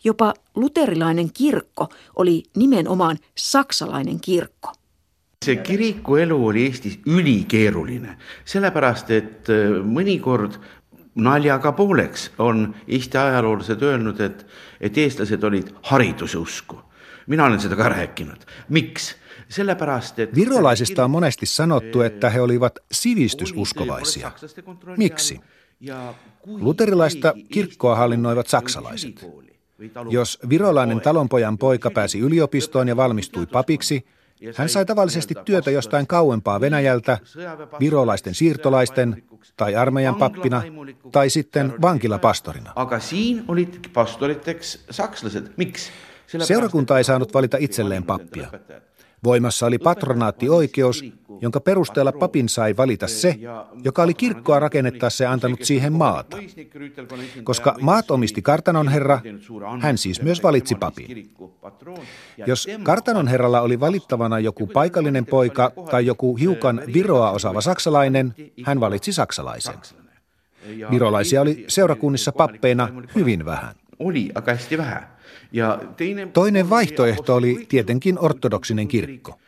Jopa 0.04 0.34
luterilainen 0.54 1.32
kirkko 1.32 1.88
oli 2.16 2.42
nimenomaan 2.56 3.18
saksalainen 3.38 4.20
kirkko. 4.20 4.72
See 5.44 5.56
kirikuelu 5.62 6.38
oli 6.46 6.66
Eestis 6.66 6.98
ülikeeruline, 7.06 8.16
sellepärast 8.44 9.10
et 9.14 9.50
äh, 9.52 9.76
mõnikord 9.84 10.58
naljaga 11.14 11.72
pooleks 11.72 12.30
on 12.38 12.74
Eesti 12.88 13.18
ajaloolased 13.18 13.82
öelnud, 13.82 14.20
et, 14.20 14.46
et 14.80 14.98
eestlased 14.98 15.44
olid 15.44 15.70
hariduse 15.90 16.38
usku. 16.38 16.80
mina 17.26 17.44
olen 17.44 17.60
seda 17.60 17.76
ka 17.76 17.88
rääkinud. 17.88 18.48
miks? 18.68 19.14
sellepärast, 19.48 20.18
et 20.18 20.34
Virolaisista 20.34 21.04
on 21.04 21.10
monesti 21.10 21.46
sanottu, 21.46 22.00
että 22.00 22.30
he 22.30 22.40
olivat 22.40 22.78
sivistysuskovaisia. 22.92 24.32
Miksi? 24.96 25.40
Luterilaista 26.46 27.34
kirkkoa 27.52 27.96
hallinnoivat 27.96 28.46
saksalaiset. 28.46 29.26
Jos 30.10 30.38
virolainen 30.48 31.00
talonpojan 31.00 31.58
poika 31.58 31.90
pääsi 31.90 32.18
yliopistoon 32.18 32.88
ja 32.88 32.96
valmistui 32.96 33.46
papiksi, 33.46 34.04
hän 34.56 34.68
sai 34.68 34.86
tavallisesti 34.86 35.34
työtä 35.44 35.70
jostain 35.70 36.06
kauempaa 36.06 36.60
Venäjältä, 36.60 37.18
virolaisten 37.80 38.34
siirtolaisten 38.34 39.22
tai 39.56 39.76
armeijan 39.76 40.14
pappina 40.14 40.62
tai 41.12 41.30
sitten 41.30 41.74
vankilapastorina. 41.82 42.72
aga 42.76 42.98
siin 43.00 43.44
olid 43.48 43.74
pastoriteks 43.92 44.84
sakslased, 44.90 45.46
miks? 45.56 45.90
Seurakunta 46.42 46.98
ei 46.98 47.04
saanut 47.04 47.34
valita 47.34 47.56
itselleen 47.60 48.04
pappia. 48.04 48.48
Voimassa 49.24 49.66
oli 49.66 49.78
patronaattioikeus, 49.78 51.04
jonka 51.40 51.60
perusteella 51.60 52.12
papin 52.12 52.48
sai 52.48 52.76
valita 52.76 53.08
se, 53.08 53.38
joka 53.84 54.02
oli 54.02 54.14
kirkkoa 54.14 54.58
rakennettaessa 54.58 55.24
ja 55.24 55.32
antanut 55.32 55.62
siihen 55.62 55.92
maata. 55.92 56.36
Koska 57.44 57.76
maat 57.80 58.10
omisti 58.10 58.42
kartanon 58.42 58.88
herra, 58.88 59.20
hän 59.80 59.98
siis 59.98 60.22
myös 60.22 60.42
valitsi 60.42 60.74
papin. 60.74 61.34
Jos 62.46 62.68
kartanon 62.82 63.28
herralla 63.28 63.60
oli 63.60 63.80
valittavana 63.80 64.38
joku 64.38 64.66
paikallinen 64.66 65.26
poika 65.26 65.72
tai 65.90 66.06
joku 66.06 66.36
hiukan 66.36 66.82
viroa 66.94 67.30
osaava 67.30 67.60
saksalainen, 67.60 68.34
hän 68.64 68.80
valitsi 68.80 69.12
saksalaisen. 69.12 69.74
Virolaisia 70.90 71.40
oli 71.40 71.64
seurakunnissa 71.68 72.32
pappeina 72.32 72.88
hyvin 73.14 73.44
vähän. 73.44 73.74
oli, 73.98 74.30
ja 74.34 74.42
teine 74.42 75.13
Toinen 76.32 76.70
vaihtoehto 76.70 77.34
oli 77.34 77.66
tietenkin 77.68 78.18
ortodoksinen 78.18 78.88
kirkko. 78.88 79.38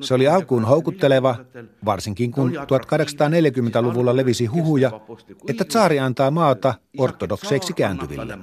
Se 0.00 0.14
oli 0.14 0.28
alkuun 0.28 0.64
houkutteleva, 0.64 1.36
varsinkin 1.84 2.32
kun 2.32 2.52
1840-luvulla 2.52 4.16
levisi 4.16 4.46
huhuja, 4.46 5.00
että 5.48 5.64
tsaari 5.64 5.98
antaa 5.98 6.30
maata 6.30 6.74
ortodokseiksi 6.98 7.72
kääntyville. 7.72 8.38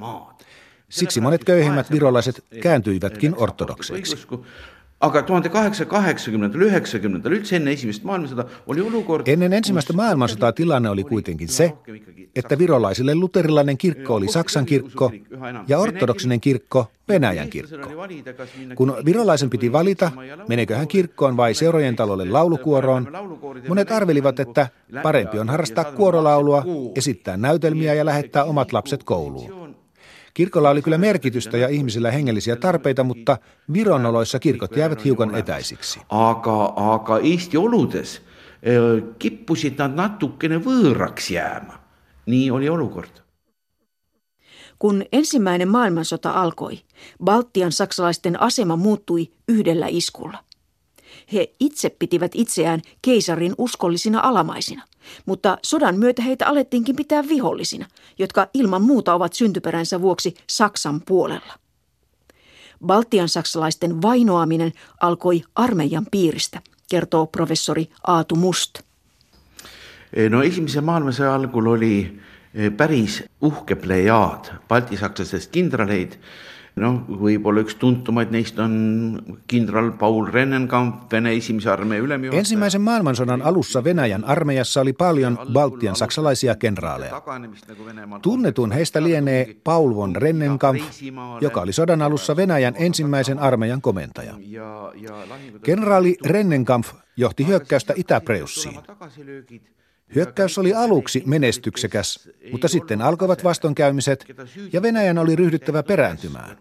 Siksi 0.90 1.22
monet 1.22 1.44
köyhimmät 1.44 1.92
virolaiset 1.92 2.44
kääntyivätkin 2.62 3.36
ortodokseiksi. 3.38 4.28
Aga 5.02 5.22
tuhande 5.22 5.50
kaheksasaja 5.50 5.90
kaheksakümnendal, 5.90 6.62
üheksakümnendal, 6.62 7.36
üldse 7.36 7.58
enne 7.60 7.74
esimest 7.76 8.04
maailmasõda 8.08 8.46
oli 8.68 8.82
olukord 8.82 9.28
Ennen 9.28 9.54
ensimmäistä 9.54 9.94
maailmansotaa 9.94 10.52
tilanne 10.52 10.90
oli 10.90 11.04
kuitenkin 11.04 11.48
se, 11.48 11.74
että 12.36 12.58
virolaisille 12.58 13.16
luterilainen 13.16 13.78
kirkko 13.78 14.16
oli 14.16 14.28
Saksan 14.28 14.66
kirkko 14.66 15.12
ja 15.68 15.80
ortodoksinen 15.80 16.42
kirkko. 16.42 16.92
Venäjän 17.10 17.50
kirkko. 17.50 17.90
Kun 18.76 18.96
virolaisen 19.06 19.50
piti 19.50 19.72
valita, 19.72 20.12
menekö 20.48 20.76
hän 20.76 20.88
kirkkoon 20.88 21.38
vai 21.38 21.54
seurojen 21.54 21.96
talolle 21.96 22.26
laulukuoroon, 22.26 23.08
monet 23.68 23.92
arvelivat, 23.92 24.40
että 24.40 24.68
parempi 25.04 25.40
on 25.40 25.50
harrastaa 25.50 25.84
kuorolaulua, 25.84 26.64
esittää 26.96 27.38
näytelmiä 27.38 27.94
ja 27.94 28.06
lähettää 28.06 28.44
omat 28.44 28.74
lapset 28.74 29.04
kouluun. 29.04 29.65
Kirkolla 30.36 30.70
oli 30.70 30.82
kyllä 30.82 30.98
merkitystä 30.98 31.58
ja 31.58 31.68
ihmisillä 31.68 32.12
hengellisiä 32.12 32.56
tarpeita, 32.56 33.04
mutta 33.04 33.38
Viron 33.74 34.06
oloissa 34.06 34.40
kirkot 34.40 34.76
jäävät 34.76 35.06
hiukan 35.06 35.36
etäisiksi. 35.36 36.00
aga, 36.10 36.74
aga 36.76 37.20
Eesti 37.20 37.58
oludes 37.58 38.22
eh, 38.64 39.04
kippusid 39.20 39.74
nad 39.78 39.96
natukene 39.96 40.58
võõraks 40.58 41.32
jääma. 41.32 41.80
nii 42.26 42.52
oli 42.52 42.70
olukord. 42.70 43.10
Kun 44.80 45.06
ensimmäinen 45.12 45.68
maailmansota 45.68 46.32
alkoi, 46.32 46.80
Baltian 47.24 47.72
saksalaisten 47.72 48.42
asema 48.42 48.76
muuttui 48.76 49.32
yhdellä 49.48 49.88
iskulla. 49.90 50.45
He 51.34 51.54
itse 51.60 51.90
pitivät 51.90 52.32
itseään 52.36 52.82
keisarin 53.02 53.54
uskollisina 53.58 54.20
alamaisina, 54.20 54.84
mutta 55.26 55.58
sodan 55.64 56.00
myötä 56.00 56.22
heitä 56.22 56.48
alettiinkin 56.48 56.96
pitää 56.96 57.28
vihollisina, 57.28 57.86
jotka 58.20 58.48
ilman 58.54 58.82
muuta 58.82 59.14
ovat 59.14 59.34
syntyperänsä 59.34 60.02
vuoksi 60.02 60.36
Saksan 60.48 61.02
puolella. 61.02 61.54
Baltian 62.86 63.30
saksalaisten 63.30 64.02
vainoaminen 64.02 64.72
alkoi 65.02 65.42
armeijan 65.56 66.06
piiristä, 66.12 66.62
kertoo 66.90 67.28
professori 67.28 67.90
Aatu 68.08 68.36
Must. 68.36 68.80
Eh, 70.14 70.30
no 70.30 70.44
esimese 70.44 70.82
maailmasõja 70.82 71.34
algul 71.36 71.68
oli 71.68 71.96
eh, 72.54 72.72
päris 72.72 73.24
uhke 73.42 73.76
plejaad 73.76 74.54
baltisakslastest 74.68 75.52
kindraleid. 75.52 76.16
Noh, 76.76 77.06
võib-olla 77.08 77.64
üks 77.64 77.78
tuntumaid 77.80 78.32
neist 78.36 78.60
on 78.60 78.74
kindral 79.48 79.92
Paul 80.00 80.28
Rennenkamp, 80.32 81.12
Vene 81.12 81.32
esimese 81.36 81.70
armee 81.72 82.00
ülemjuhataja. 82.00 82.40
Ensimmäisen 82.40 82.82
maailmansodan 82.82 83.42
alussa 83.42 83.84
Venäjän 83.84 84.24
armeijassa 84.26 84.82
oli 84.82 84.94
paljon 84.94 85.40
Baltian 85.54 85.96
saksalaisia 85.96 86.56
kenraaleja. 86.56 87.22
Tunnetun 88.22 88.72
heistä 88.72 89.04
lienee 89.04 89.56
Paul 89.64 89.96
von 89.96 90.16
Rennenkampf, 90.16 91.02
joka 91.42 91.62
oli 91.62 91.74
sodan 91.74 92.02
alussa 92.02 92.36
Venäjän 92.36 92.76
ensimmäisen 92.78 93.40
armeijan 93.40 93.82
komentaja. 93.82 94.34
Kenraali 95.64 96.18
Rennenkampf 96.26 96.94
johti 97.18 97.48
hyökkäystä 97.48 97.94
Itä-Preussiin. 97.98 98.80
Hyökkäys 100.16 100.58
oli 100.58 100.74
aluksi 100.74 101.24
menestyksekäs, 101.26 102.30
mutta 102.52 102.68
sitten 102.68 103.02
alkoivat 103.02 103.44
vastonkäymiset 103.44 104.26
ja 104.74 104.82
Venäjän 104.82 105.18
oli 105.18 105.36
ryhdyttävä 105.36 105.84
perääntymään. 105.84 106.58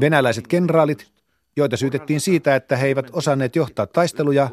Venäläiset 0.00 0.46
kenraalit, 0.46 1.10
joita 1.56 1.76
syytettiin 1.76 2.20
siitä, 2.20 2.54
että 2.54 2.76
he 2.76 2.86
eivät 2.86 3.10
osanneet 3.12 3.56
johtaa 3.56 3.86
taisteluja, 3.86 4.50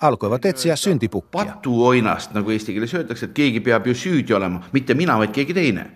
alkoivat 0.00 0.44
etsiä 0.44 0.76
syntipukkia. 0.76 1.44
patuoinast, 1.44 2.32
nagu 2.34 2.50
eesti 2.50 2.72
keeles 2.72 2.94
öeldakse, 2.94 3.24
et 3.26 3.32
keegi 3.32 3.60
peab 3.60 3.86
ju 3.86 3.94
süüdi 3.94 4.34
olema, 4.34 4.64
mitte 4.72 4.94
mina, 4.94 5.18
vaid 5.18 5.30
keegi 5.30 5.54
teine. 5.54 5.90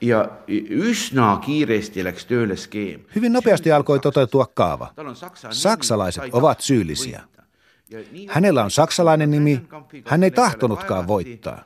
ja 0.00 0.28
üsna 0.70 1.38
kiiresti 1.44 2.04
läks 2.04 2.26
tööle 2.26 2.56
skeem. 2.56 3.04
Hyvin 3.14 3.32
nopeasti 3.32 3.72
alkoi 3.72 4.00
toteutua 4.00 4.46
kaava. 4.54 4.92
Saksalaiset 5.50 6.24
ovat 6.32 6.60
syyllisiä. 6.60 7.22
Hänellä 8.28 8.64
on 8.64 8.70
saksalainen 8.70 9.30
nimi, 9.30 9.60
hän 10.06 10.22
ei 10.22 10.30
tahtonutkaan 10.30 11.06
voittaa. 11.06 11.64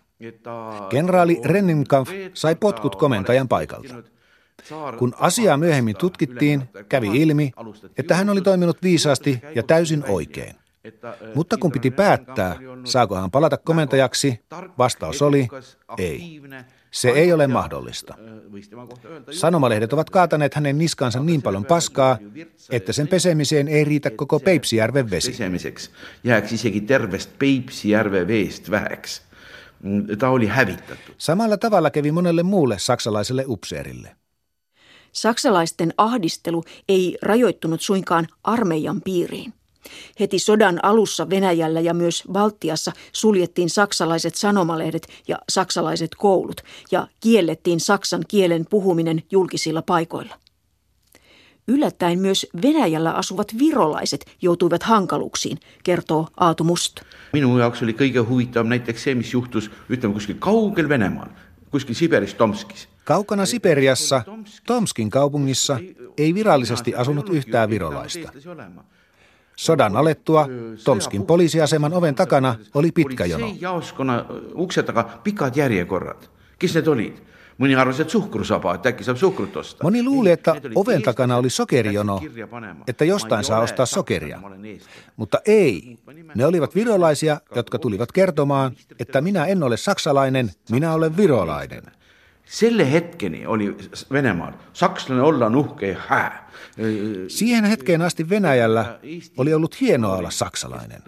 Kenraali 0.90 1.40
Rennenkampf 1.44 2.10
sai 2.34 2.54
potkut 2.54 2.96
komentajan 2.96 3.48
paikalta. 3.48 3.94
Kun 4.98 5.14
asiaa 5.18 5.56
myöhemmin 5.56 5.96
tutkittiin, 5.96 6.68
kävi 6.88 7.06
ilmi, 7.06 7.52
että 7.98 8.14
hän 8.14 8.30
oli 8.30 8.40
toiminut 8.40 8.82
viisaasti 8.82 9.42
ja 9.54 9.62
täysin 9.62 10.04
oikein. 10.08 10.54
Mutta 11.34 11.56
kun 11.56 11.72
piti 11.72 11.90
päättää, 11.90 12.56
saako 12.84 13.14
hän 13.14 13.30
palata 13.30 13.56
komentajaksi, 13.56 14.40
vastaus 14.78 15.22
oli 15.22 15.48
ei. 15.98 16.40
Se 16.90 17.08
ei 17.08 17.32
ole 17.32 17.46
mahdollista. 17.46 18.14
Sanomalehdet 19.30 19.92
ovat 19.92 20.10
kaataneet 20.10 20.54
hänen 20.54 20.78
niskansa 20.78 21.20
niin 21.20 21.42
paljon 21.42 21.64
paskaa, 21.64 22.18
että 22.70 22.92
sen 22.92 23.08
pesemiseen 23.08 23.68
ei 23.68 23.84
riitä 23.84 24.10
koko 24.10 24.40
Peipsijärven 24.40 25.10
vesi. 25.10 25.30
Pesemiseksi 25.30 25.90
jääks 26.24 26.52
isegi 26.52 26.80
tervest 26.80 27.30
Peipsijärve 27.38 28.26
veest 28.26 28.70
väheks. 28.70 29.22
Ta 30.18 30.28
oli 30.28 30.46
hävitetty. 30.46 31.14
Samalla 31.18 31.56
tavalla 31.56 31.90
kävi 31.90 32.12
monelle 32.12 32.42
muulle 32.42 32.78
saksalaiselle 32.78 33.44
upseerille. 33.46 34.16
Saksalaisten 35.12 35.94
ahdistelu 35.96 36.64
ei 36.88 37.18
rajoittunut 37.22 37.80
suinkaan 37.80 38.28
armeijan 38.44 39.02
piiriin. 39.02 39.52
Heti 40.20 40.38
sodan 40.38 40.84
alussa 40.84 41.30
Venäjällä 41.30 41.80
ja 41.80 41.94
myös 41.94 42.24
Baltiassa 42.32 42.92
suljettiin 43.12 43.70
saksalaiset 43.70 44.34
sanomalehdet 44.34 45.08
ja 45.28 45.38
saksalaiset 45.48 46.14
koulut 46.14 46.60
ja 46.90 47.08
kiellettiin 47.20 47.80
saksan 47.80 48.24
kielen 48.28 48.66
puhuminen 48.70 49.22
julkisilla 49.30 49.82
paikoilla. 49.82 50.34
Yllättäen 51.68 52.18
myös 52.18 52.46
Venäjällä 52.62 53.12
asuvat 53.12 53.58
virolaiset 53.58 54.24
joutuivat 54.42 54.82
hankaluuksiin, 54.82 55.58
kertoo 55.84 56.28
Aatu 56.36 56.64
Must. 56.64 57.00
minu 57.32 57.58
jaoks 57.58 57.82
oli 57.82 57.92
kõige 57.92 58.24
huvitavam 58.28 58.68
näiteks 58.68 59.04
see, 59.04 59.14
mis 59.14 59.32
juhtus, 59.32 59.70
ütleme 59.90 60.14
kuskil 60.14 60.36
kaugel 60.38 60.88
Venemaal, 60.88 61.28
kuskil 61.70 61.94
Siberis 61.94 62.34
Tomskis. 62.34 62.88
Kaukana 63.04 63.46
Siperiassa, 63.46 64.22
Tomskin 64.66 65.10
kaupungissa, 65.10 65.78
ei 66.18 66.34
virallisesti 66.34 66.94
asunut 66.94 67.28
yhtään 67.28 67.70
virolaista. 67.70 68.32
Sodan 69.58 69.96
alettua 69.96 70.48
Tomskin 70.84 71.26
poliisiaseman 71.26 71.92
oven 71.92 72.14
takana 72.14 72.54
oli 72.74 72.92
pitkä 72.92 73.24
jono. 73.24 73.48
See 73.48 73.56
jaoskonna 73.60 74.24
ukse 74.54 74.82
taga 74.82 75.04
pikad 75.24 75.56
järjekorrad. 75.56 76.22
kes 76.58 76.74
need 76.74 76.86
olid? 76.86 77.16
mõni 77.58 77.74
arvas, 77.74 77.98
et 78.00 78.10
suhkrusaba, 78.10 78.74
et 78.74 78.86
äkki 78.86 79.04
suhkrut 79.04 79.56
osta. 79.56 79.84
Moni 79.84 80.02
luuli, 80.02 80.30
että 80.30 80.54
oven 80.74 81.02
takana 81.02 81.36
oli 81.36 81.50
sokerijono, 81.50 82.20
että 82.86 83.04
jostain 83.04 83.44
saa 83.44 83.60
ostaa 83.60 83.86
sokeria. 83.86 84.40
Mutta 85.16 85.40
ei. 85.46 85.98
Ne 86.34 86.46
olivat 86.46 86.74
virolaisia, 86.74 87.40
jotka 87.54 87.78
tulivat 87.78 88.12
kertomaan, 88.12 88.72
että 88.98 89.20
minä 89.20 89.46
en 89.46 89.62
ole 89.62 89.76
saksalainen, 89.76 90.50
minä 90.70 90.92
olen 90.92 91.16
virolainen. 91.16 91.82
Selle 92.48 92.92
hetkeni 92.92 93.46
oli 93.46 93.76
Venemaal 94.12 94.52
sakslane 94.72 95.22
olla 95.22 95.46
on 95.46 95.56
uhke 95.56 95.88
ja 95.88 95.96
hää. 96.06 96.48
Siihen 97.28 97.64
hetkeen 97.64 98.02
asti 98.02 98.28
Venäjällä 98.28 98.98
oli 99.36 99.54
ollut 99.54 99.80
hienoa 99.80 100.16
olla 100.16 100.30
saksalainen. 100.30 101.02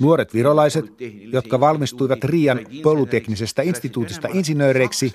Nuoret 0.00 0.34
virolaiset, 0.34 0.84
jotka 1.32 1.60
valmistuivat 1.60 2.24
Riian 2.24 2.60
polyteknisestä 2.82 3.62
instituutista 3.62 4.28
insinööreiksi, 4.32 5.14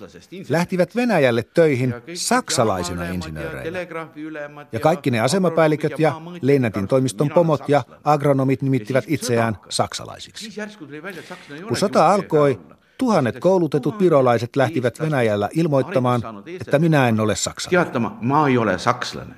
lähtivät 0.49 0.95
Venäjälle 0.95 1.43
töihin 1.53 1.93
saksalaisina 2.13 3.05
insinööreinä. 3.05 3.79
Ja 4.71 4.79
kaikki 4.79 5.11
ne 5.11 5.19
asemapäälliköt 5.19 5.99
ja 5.99 6.21
Leinätin 6.41 6.87
toimiston 6.87 7.29
pomot 7.29 7.69
ja 7.69 7.83
agronomit 8.03 8.61
nimittivät 8.61 9.05
itseään 9.07 9.57
saksalaisiksi. 9.69 10.61
Kun 11.67 11.77
sota 11.77 12.13
alkoi, 12.13 12.59
tuhannet 12.97 13.39
koulutetut 13.39 13.99
virolaiset 13.99 14.55
lähtivät 14.55 14.99
Venäjällä 14.99 15.49
ilmoittamaan, 15.53 16.21
että 16.61 16.79
minä 16.79 17.07
en 17.07 17.19
ole 17.19 17.35
saksalainen. 17.35 18.17
ma 18.21 18.47
ei 18.47 18.57
ole 18.57 18.79
sakslane. 18.79 19.35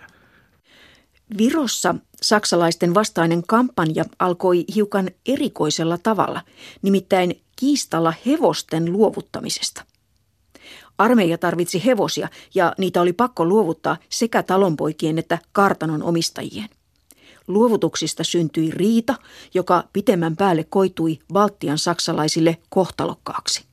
Virossa 1.38 1.96
saksalaisten 2.22 2.94
vastainen 2.94 3.44
kampanja 3.48 4.06
alkoi 4.20 4.66
hiukan 4.76 5.10
erikoisella 5.26 5.98
tavalla, 5.98 6.42
nimittäin 6.82 7.42
kiistalla 7.56 8.14
hevosten 8.26 8.92
luovuttamisesta. 8.92 9.84
Armeija 10.98 11.38
tarvitsi 11.38 11.86
hevosia 11.86 12.28
ja 12.56 12.74
niitä 12.78 13.02
oli 13.02 13.14
pakko 13.14 13.46
luovuttaa 13.46 13.98
sekä 14.10 14.44
talonpoikien 14.44 15.18
että 15.18 15.38
kartanon 15.52 16.04
omistajien. 16.04 16.70
Luovutuksista 17.48 18.24
syntyi 18.24 18.72
riita, 18.72 19.16
joka 19.54 19.84
pitemmän 19.94 20.36
päälle 20.36 20.64
koitui 20.64 21.20
Baltian 21.34 21.78
saksalaisille 21.78 22.58
kohtalokkaaksi. 22.70 23.66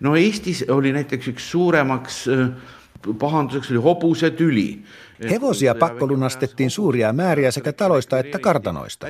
no 0.00 0.16
Eestis 0.16 0.64
oli 0.68 0.92
näiteks 0.92 1.28
üks 1.28 1.50
suuremaks 1.50 2.28
äh, 2.28 2.50
pahanduseks 3.18 3.70
oli 3.70 3.78
hobusetüli. 3.78 4.82
Hevosia 5.30 5.74
pakkolunastettiin 5.74 6.70
suuria 6.70 7.12
määriä 7.12 7.50
sekä 7.50 7.72
taloista 7.72 8.18
että 8.18 8.38
kartanoista. 8.38 9.06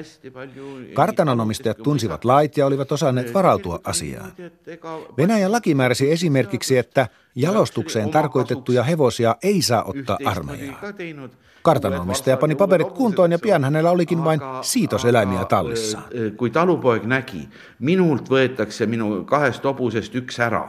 Kartanonomistajat 0.94 1.78
tunsivat 1.82 2.24
lait 2.24 2.56
ja 2.56 2.66
olivat 2.66 2.92
osanneet 2.92 3.34
varautua 3.34 3.80
asiaan. 3.84 4.32
Venäjän 5.16 5.52
laki 5.52 5.74
määräsi 5.74 6.12
esimerkiksi, 6.12 6.78
että 6.78 7.08
jalostukseen 7.34 8.10
tarkoitettuja 8.10 8.82
hevosia 8.82 9.36
ei 9.42 9.62
saa 9.62 9.84
ottaa 9.84 10.18
armeijaan. 10.24 10.78
Kartanomistaja 11.62 12.36
pani 12.36 12.54
paperit 12.54 12.92
kuntoon 12.92 13.32
ja 13.32 13.38
pian 13.38 13.64
hänellä 13.64 13.90
olikin 13.90 14.24
vain 14.24 14.40
siitoseläimiä 14.62 15.44
tallissaan. 15.44 16.04
kui 16.36 16.50
talupoeg 16.50 17.04
nägi, 17.04 17.48
minult 17.78 18.28
võetakse 18.28 18.86
minu 18.86 19.24
kahest 19.24 19.64
hobusest 19.64 20.14
üks 20.14 20.40
ära, 20.40 20.68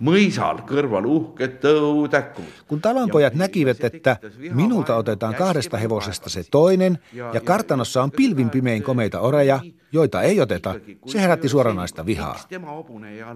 mõisal 0.00 0.62
kõrval 0.66 1.06
uhked 1.06 1.60
tõutäkud. 1.62 2.64
Kun 2.68 2.80
talonpojat 2.80 3.34
näkivät, 3.34 3.84
että 3.84 4.16
minulta 4.52 4.96
otetaan 4.96 5.34
kahdesta 5.34 5.76
hevosesta 5.76 6.30
se 6.30 6.44
toinen 6.50 6.98
ja 7.12 7.40
kartanossa 7.40 8.02
on 8.02 8.10
pilvin 8.10 8.50
pimein 8.50 8.82
komeita 8.82 9.20
oreja, 9.20 9.60
joita 9.92 10.22
ei 10.22 10.40
oteta, 10.40 10.74
se 11.06 11.20
herätti 11.20 11.48
suoranaista 11.48 12.06
vihaa. 12.06 12.36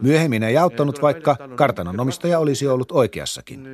Myöhemmin 0.03 0.42
ei 0.42 0.57
auttanut, 0.57 1.03
vaikka 1.03 1.37
kartanon 1.55 2.00
omistaja 2.00 2.38
olisi 2.38 2.68
ollut 2.68 2.92
oikeassakin. 2.92 3.68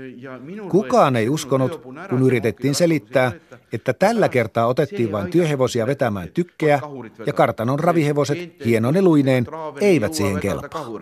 Kukaan 0.71 1.17
ei 1.17 1.29
uskonut, 1.29 1.83
kun 2.11 2.23
yritettiin 2.23 2.75
selittää, 2.75 3.33
että 3.73 3.93
tällä 3.93 4.29
kertaa 4.29 4.67
otettiin 4.67 5.13
vain 5.13 5.31
työhevosia 5.31 5.87
vetämään 5.87 6.29
tykkeä 6.29 6.81
ja 7.27 7.33
kartanon 7.33 7.81
ravihevoset 7.81 8.39
hienoneluineen 8.65 9.47
eivät 9.81 10.15
siihen 10.15 10.41
kelpaa. 10.41 11.01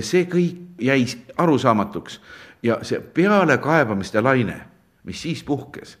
see 0.00 0.24
kõik 0.28 0.56
jäi 0.78 1.06
arusaamatuks 1.36 2.20
ja 2.62 2.78
see 2.82 3.00
pealekaebamiste 3.00 4.20
laine, 4.20 4.60
mis 5.04 5.22
siis 5.22 5.44
puhkes, 5.44 5.98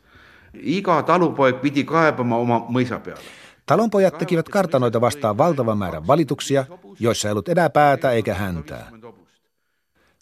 iga 0.54 1.02
talupoeg 1.02 1.60
pidi 1.60 1.84
kaebama 1.84 2.36
oma 2.36 2.58
mõisa 2.68 3.00
peale. 3.00 3.20
Talonpojat 3.66 4.18
tekivät 4.18 4.48
kartanoita 4.48 5.00
vastaan 5.00 5.38
valtavan 5.38 5.78
määrän 5.78 6.06
valituksia, 6.06 6.64
joissa 7.00 7.28
ei 7.28 7.32
ollut 7.32 7.48
enää 7.48 7.70
päätä 7.70 8.10
eikä 8.10 8.34
häntää. 8.34 8.90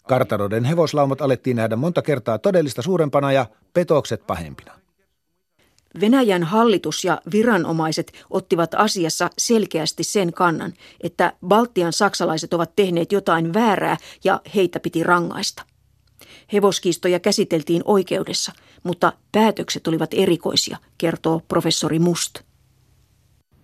Kartanoiden 0.07 0.63
hevoslaumat 0.63 1.21
alettiin 1.21 1.57
nähdä 1.57 1.75
monta 1.75 2.01
kertaa 2.01 2.39
todellista 2.39 2.81
suurempana 2.81 3.31
ja 3.31 3.45
petokset 3.73 4.27
pahempina. 4.27 4.73
Venäjän 6.01 6.43
hallitus 6.43 7.03
ja 7.03 7.21
viranomaiset 7.31 8.11
ottivat 8.29 8.73
asiassa 8.73 9.29
selkeästi 9.37 10.03
sen 10.03 10.33
kannan, 10.33 10.73
että 11.01 11.33
Baltian 11.47 11.93
saksalaiset 11.93 12.53
ovat 12.53 12.75
tehneet 12.75 13.11
jotain 13.11 13.53
väärää 13.53 13.97
ja 14.23 14.41
heitä 14.55 14.79
piti 14.79 15.03
rangaista. 15.03 15.63
Hevoskiistoja 16.53 17.19
käsiteltiin 17.19 17.81
oikeudessa, 17.85 18.51
mutta 18.83 19.13
päätökset 19.31 19.87
olivat 19.87 20.13
erikoisia, 20.13 20.77
kertoo 20.97 21.41
professori 21.47 21.99
Must. 21.99 22.46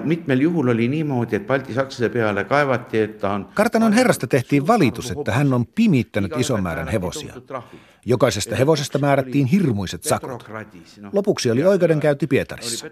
Mitmel 0.03 0.39
juhul 0.39 0.67
oli 0.67 0.87
niimoodi, 0.87 1.35
et 1.35 1.47
baltisakslase 1.47 2.09
peale 2.09 2.43
kaevati, 2.43 2.99
et 2.99 3.17
ta 3.17 3.31
on 3.31 3.45
Kartanon 3.53 3.93
herrasta 3.93 4.27
tehtiin 4.27 4.67
valitus, 4.67 5.11
että 5.11 5.31
hän 5.31 5.53
on 5.53 5.65
pimittänyt 5.65 6.31
ison 6.37 6.63
määrän 6.63 6.87
hevosia. 6.87 7.33
Jokaisesta 8.05 8.55
hevosesta 8.55 8.99
määrättiin 8.99 9.45
hirmuiset 9.45 10.03
sakot. 10.03 10.49
Lopuksi 11.13 11.51
oli 11.51 11.63
oikeudenkäynti 11.63 12.27
Pietarissa. 12.27 12.87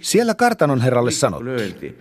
Siellä 0.00 0.34
kartanon 0.34 0.80
herralle 0.80 1.10
sanottiin, 1.10 1.98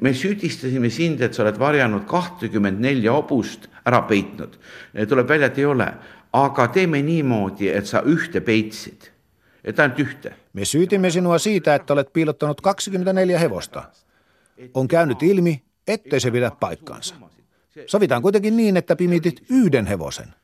me 0.00 0.12
süüdistasime 0.12 0.90
sind, 0.90 1.20
et 1.20 1.34
sa 1.34 1.42
oled 1.42 1.58
varjanud 1.58 2.04
kahtekümmend 2.04 2.80
nelja 2.80 3.12
hobust 3.12 3.70
ära 3.86 4.02
peitnud. 4.02 4.58
tuleb 5.08 5.28
välja, 5.28 5.46
et 5.46 5.58
ei 5.58 5.64
ole, 5.64 5.86
aga 6.32 6.68
teeme 6.68 7.02
niimoodi, 7.02 7.68
et 7.68 7.86
sa 7.86 8.02
ühte 8.04 8.40
peitsid, 8.40 9.08
ainult 9.78 9.98
ühte. 9.98 10.34
me 10.52 10.64
syytimme 10.64 11.10
sinua 11.10 11.38
siitä, 11.38 11.74
että 11.74 11.92
olet 11.92 12.12
piilottanut 12.12 12.60
24 12.60 13.38
hevosta. 13.38 13.82
On 14.74 14.88
käynyt 14.88 15.22
ilmi, 15.22 15.62
ettei 15.88 16.20
se 16.20 16.30
pidä 16.30 16.50
paikkaansa. 16.60 17.14
Sovitaan 17.86 18.22
kuitenkin 18.22 18.56
niin, 18.56 18.76
että 18.76 18.96
pimitit 18.96 19.42
yhden 19.50 19.86
hevosen. 19.86 20.34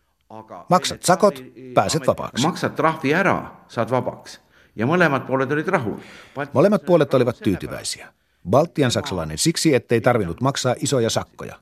Maksat 0.68 1.02
sakot, 1.02 1.44
pääset 1.74 2.06
vapaaksi. 2.06 2.46
maksad 2.46 2.70
trahvi 2.70 3.14
ära, 3.14 3.56
saad 3.68 3.90
vabaks 3.90 4.40
ja 4.76 4.86
mõlemad 4.86 5.26
pooled 5.26 5.50
olid 5.52 5.68
rahul. 5.68 5.98
Molemmat 6.52 6.84
puolet 6.86 7.14
olivat 7.14 7.38
tyytyväisiä. 7.42 8.12
Baltian 8.50 8.90
saksalainen 8.90 9.38
siksi, 9.38 9.74
ettei 9.74 10.00
tarvinnut 10.00 10.40
maksaa 10.40 10.74
isoja 10.78 11.10
sakkoja. 11.10 11.56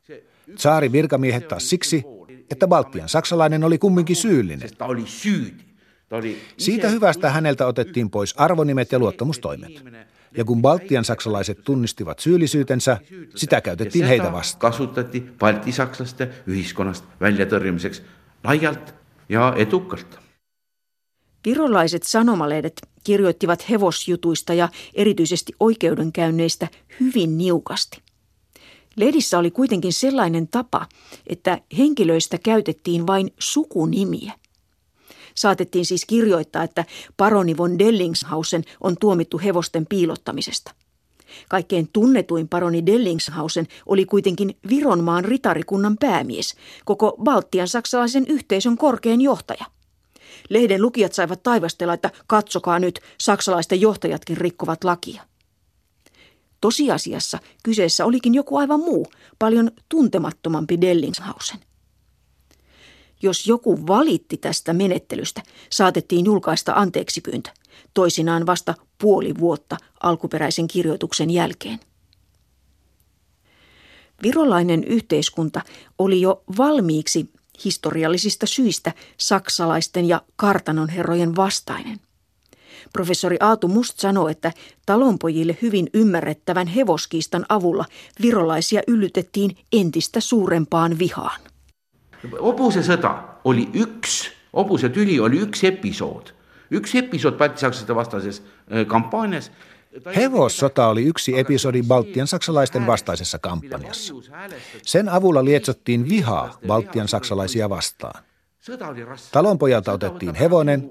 Tsaarin 0.57 0.93
virkamiehet 0.93 1.49
taas 1.49 1.71
siksi, 1.71 2.05
että 2.51 2.67
Baltian 2.67 3.09
saksalainen 3.09 3.65
oli 3.65 3.79
kumminkin 3.79 4.17
syyllinen. 4.17 4.71
oli 4.81 5.05
süüdi. 5.07 5.74
Siitä 6.57 6.89
hyvästä 6.89 7.31
häneltä 7.31 7.67
otettiin 7.67 8.11
pois 8.11 8.35
arvonimet 8.37 8.93
ja 8.93 8.99
luottamustoimet. 8.99 9.85
Ja 10.37 10.45
kun 10.45 10.63
Baltian 10.63 11.05
saksalaiset 11.05 11.59
tunnistivat 11.65 12.19
syyllisyytensä, 12.19 12.99
sitä 13.35 13.61
käytettiin 13.61 14.05
heitä 14.05 14.33
vastaan. 14.33 14.73
kasutati 14.73 15.21
baltisakslaste 15.39 16.29
ühiskonnast 16.49 17.05
väljatõrjumiseks 17.21 18.03
laialt 18.45 18.95
ja 19.29 19.55
edukalt. 19.57 20.19
Virolaiset 21.47 22.03
sanomalehdet 22.03 22.73
kirjoittivat 23.05 23.71
hevosjutuista 23.71 24.55
ja 24.55 24.69
erityisesti 24.95 25.53
oikeudenkäynneistä 25.61 26.69
hyvin 27.01 27.39
niukasti. 27.39 28.03
Lehdissä 28.97 29.39
oli 29.39 29.51
kuitenkin 29.51 29.93
sellainen 29.93 30.49
tapa, 30.49 30.87
että 31.27 31.59
henkilöistä 31.79 32.39
käytettiin 32.39 33.07
vain 33.07 33.31
sukunimiä. 33.39 34.33
Saatettiin 35.35 35.87
siis 35.87 36.05
kirjoittaa, 36.05 36.63
että 36.63 36.85
paroni 37.17 37.57
von 37.57 37.79
Dellingshausen 37.79 38.65
on 38.81 38.97
tuomittu 39.01 39.39
hevosten 39.39 39.87
piilottamisesta. 39.87 40.75
Kaikkein 41.49 41.89
tunnetuin 41.93 42.49
paroni 42.49 42.87
Dellingshausen 42.87 43.67
oli 43.87 44.05
kuitenkin 44.05 44.57
Vironmaan 44.69 45.25
ritarikunnan 45.25 45.97
päämies, 46.01 46.55
koko 46.85 47.17
Baltian 47.23 47.69
saksalaisen 47.69 48.27
yhteisön 48.29 48.77
korkein 48.77 49.21
johtaja. 49.21 49.65
Lehden 50.49 50.83
lukijat 50.83 51.13
saivat 51.13 51.43
taivastella, 51.43 51.95
että 51.95 52.11
katsokaa 52.27 52.79
nyt, 52.79 53.01
saksalaisten 53.21 53.81
johtajatkin 53.81 54.37
rikkovat 54.37 54.85
lakia. 54.85 55.23
Tosiasiassa 56.61 57.39
kyseessä 57.63 58.05
olikin 58.05 58.35
joku 58.35 58.57
aivan 58.57 58.81
muu, 58.81 59.07
paljon 59.39 59.71
tuntemattomampi 59.89 60.81
Dellingshausen. 60.81 61.59
Jos 63.25 63.47
joku 63.47 63.87
valitti 63.87 64.37
tästä 64.37 64.73
menettelystä, 64.73 65.43
saatettiin 65.71 66.25
julkaista 66.25 66.73
anteeksipyyntö, 66.73 67.51
toisinaan 67.95 68.47
vasta 68.47 68.75
puoli 68.99 69.35
vuotta 69.39 69.77
alkuperäisen 70.03 70.67
kirjoituksen 70.67 71.31
jälkeen. 71.31 71.81
Virolainen 74.23 74.85
yhteiskunta 74.85 75.61
oli 75.99 76.21
jo 76.21 76.43
valmiiksi 76.59 77.31
historiallisista 77.65 78.47
syistä 78.47 78.93
saksalaisten 79.17 80.09
ja 80.09 80.23
kartanon 80.37 80.89
herrojen 80.89 81.37
vastainen. 81.37 82.01
Professori 82.93 83.37
Aatu 83.41 83.69
Must 83.69 83.99
sanoi, 83.99 84.31
että 84.31 84.53
talonpojille 84.87 85.59
hyvin 85.63 85.91
ymmärrettävän 85.95 86.67
hevoskiistan 86.67 87.47
avulla 87.49 87.85
virolaisia 88.23 88.83
yllytettiin 88.87 89.57
entistä 89.73 90.21
suurempaan 90.21 90.99
vihaan. 90.99 91.54
Hobusesõda 92.33 93.15
oli 93.45 93.69
üks, 93.75 94.31
hobusetüli 94.57 95.21
oli 95.21 95.41
üks 95.45 95.65
episood, 95.65 96.33
üks 96.71 96.95
episood 96.95 97.39
baltisakslaste 97.39 97.95
vastases 97.95 98.43
äh, 98.43 98.87
kampaanias. 98.87 99.51
Hevossota 100.17 100.89
oli 100.89 101.05
yksi 101.07 101.39
episodi 101.39 101.83
Baltian 101.83 102.27
saksalaisten 102.27 102.87
vastaisessa 102.87 103.39
kampanjassa. 103.39 104.15
Sen 104.83 105.09
avulla 105.09 105.45
lietsottiin 105.45 106.09
vihaa 106.09 106.59
Baltian 106.67 107.09
saksalaisia 107.09 107.69
vastaan. 107.71 108.25
Talonpojalta 109.33 109.93
otettiin 109.93 110.35
hevonen 110.35 110.91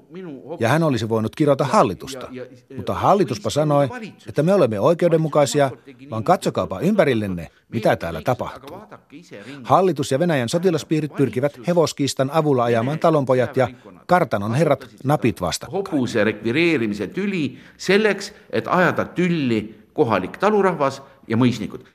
ja 0.60 0.68
hän 0.68 0.82
olisi 0.82 1.08
voinut 1.08 1.36
kirjoita 1.36 1.64
hallitusta, 1.64 2.28
mutta 2.76 2.94
hallituspa 2.94 3.50
sanoi, 3.50 3.88
että 4.28 4.42
me 4.42 4.54
olemme 4.54 4.80
oikeudenmukaisia, 4.80 5.70
vaan 6.10 6.24
katsokaapa 6.24 6.80
ympärillenne, 6.80 7.50
mitä 7.68 7.96
täällä 7.96 8.20
tapahtuu. 8.24 8.78
Hallitus 9.62 10.12
ja 10.12 10.18
Venäjän 10.18 10.48
sotilaspiirit 10.48 11.14
pyrkivät 11.14 11.60
hevoskiistan 11.66 12.30
avulla 12.30 12.64
ajamaan 12.64 12.98
talonpojat 12.98 13.56
ja 13.56 13.68
kartanon 14.06 14.54
herrat 14.54 14.88
napit 15.04 15.40
vastakkain. 15.40 15.84
hobuse 15.90 16.24
rekvireerimise 16.24 17.06
tüli 17.06 17.58
selleks, 17.76 18.32
et 18.50 18.68
ajada 18.68 19.04
tülli 19.04 19.78
kohalik 19.92 20.36
talurahvas 20.36 21.02
ja 21.28 21.36
mõisnikud. 21.36 21.94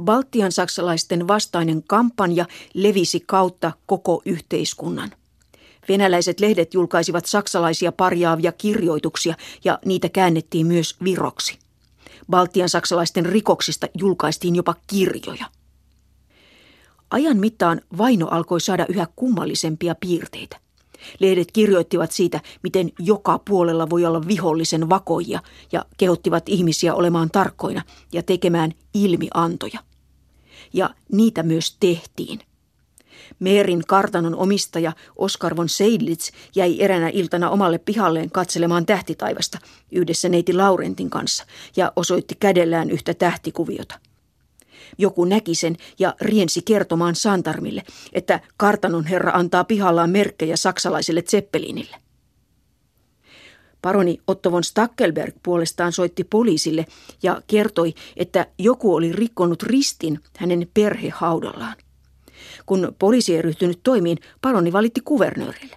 Baltian 0.00 0.52
saksalaisten 0.52 1.28
vastainen 1.28 1.82
kampanja 1.82 2.46
levisi 2.74 3.20
kautta 3.20 3.72
koko 3.86 4.22
yhteiskunnan. 4.24 5.10
Venäläiset 5.88 6.40
lehdet 6.40 6.74
julkaisivat 6.74 7.26
saksalaisia 7.26 7.92
parjaavia 7.92 8.52
kirjoituksia 8.52 9.34
ja 9.64 9.78
niitä 9.84 10.08
käännettiin 10.08 10.66
myös 10.66 10.96
viroksi. 11.04 11.58
Baltian 12.30 12.68
saksalaisten 12.68 13.26
rikoksista 13.26 13.86
julkaistiin 13.98 14.56
jopa 14.56 14.74
kirjoja. 14.86 15.46
Ajan 17.10 17.36
mittaan 17.36 17.80
vaino 17.98 18.28
alkoi 18.28 18.60
saada 18.60 18.86
yhä 18.88 19.06
kummallisempia 19.16 19.94
piirteitä. 19.94 20.63
Lehdet 21.18 21.52
kirjoittivat 21.52 22.12
siitä, 22.12 22.40
miten 22.62 22.90
joka 22.98 23.38
puolella 23.38 23.90
voi 23.90 24.04
olla 24.04 24.26
vihollisen 24.26 24.88
vakoja 24.88 25.40
ja 25.72 25.84
kehottivat 25.96 26.48
ihmisiä 26.48 26.94
olemaan 26.94 27.30
tarkkoina 27.30 27.82
ja 28.12 28.22
tekemään 28.22 28.72
ilmiantoja. 28.94 29.80
Ja 30.72 30.90
niitä 31.12 31.42
myös 31.42 31.76
tehtiin. 31.80 32.40
Meerin 33.38 33.82
kartanon 33.86 34.34
omistaja 34.34 34.92
Oskar 35.16 35.56
von 35.56 35.68
Seidlitz 35.68 36.30
jäi 36.56 36.80
eränä 36.80 37.08
iltana 37.08 37.50
omalle 37.50 37.78
pihalleen 37.78 38.30
katselemaan 38.30 38.86
tähtitaivasta 38.86 39.58
yhdessä 39.92 40.28
neiti 40.28 40.52
Laurentin 40.52 41.10
kanssa 41.10 41.44
ja 41.76 41.92
osoitti 41.96 42.34
kädellään 42.40 42.90
yhtä 42.90 43.14
tähtikuviota. 43.14 44.00
Joku 44.98 45.24
näki 45.24 45.54
sen 45.54 45.76
ja 45.98 46.14
riensi 46.20 46.62
kertomaan 46.62 47.14
Santarmille, 47.14 47.82
että 48.12 48.40
kartanon 48.56 49.06
herra 49.06 49.32
antaa 49.32 49.64
pihallaan 49.64 50.10
merkkejä 50.10 50.56
saksalaiselle 50.56 51.22
Zeppelinille. 51.22 51.96
Paroni 53.84 54.20
Otto 54.26 54.52
von 54.52 54.64
Stackelberg 54.64 55.34
puolestaan 55.42 55.92
soitti 55.92 56.24
poliisille 56.24 56.86
ja 57.22 57.42
kertoi, 57.46 57.94
että 58.16 58.46
joku 58.58 58.94
oli 58.94 59.12
rikkonut 59.12 59.62
ristin 59.62 60.20
hänen 60.36 60.68
perhehaudallaan. 60.74 61.76
Kun 62.66 62.94
poliisi 62.98 63.36
ei 63.36 63.42
ryhtynyt 63.42 63.80
toimiin, 63.82 64.18
paroni 64.40 64.72
valitti 64.72 65.00
kuvernöörille. 65.00 65.76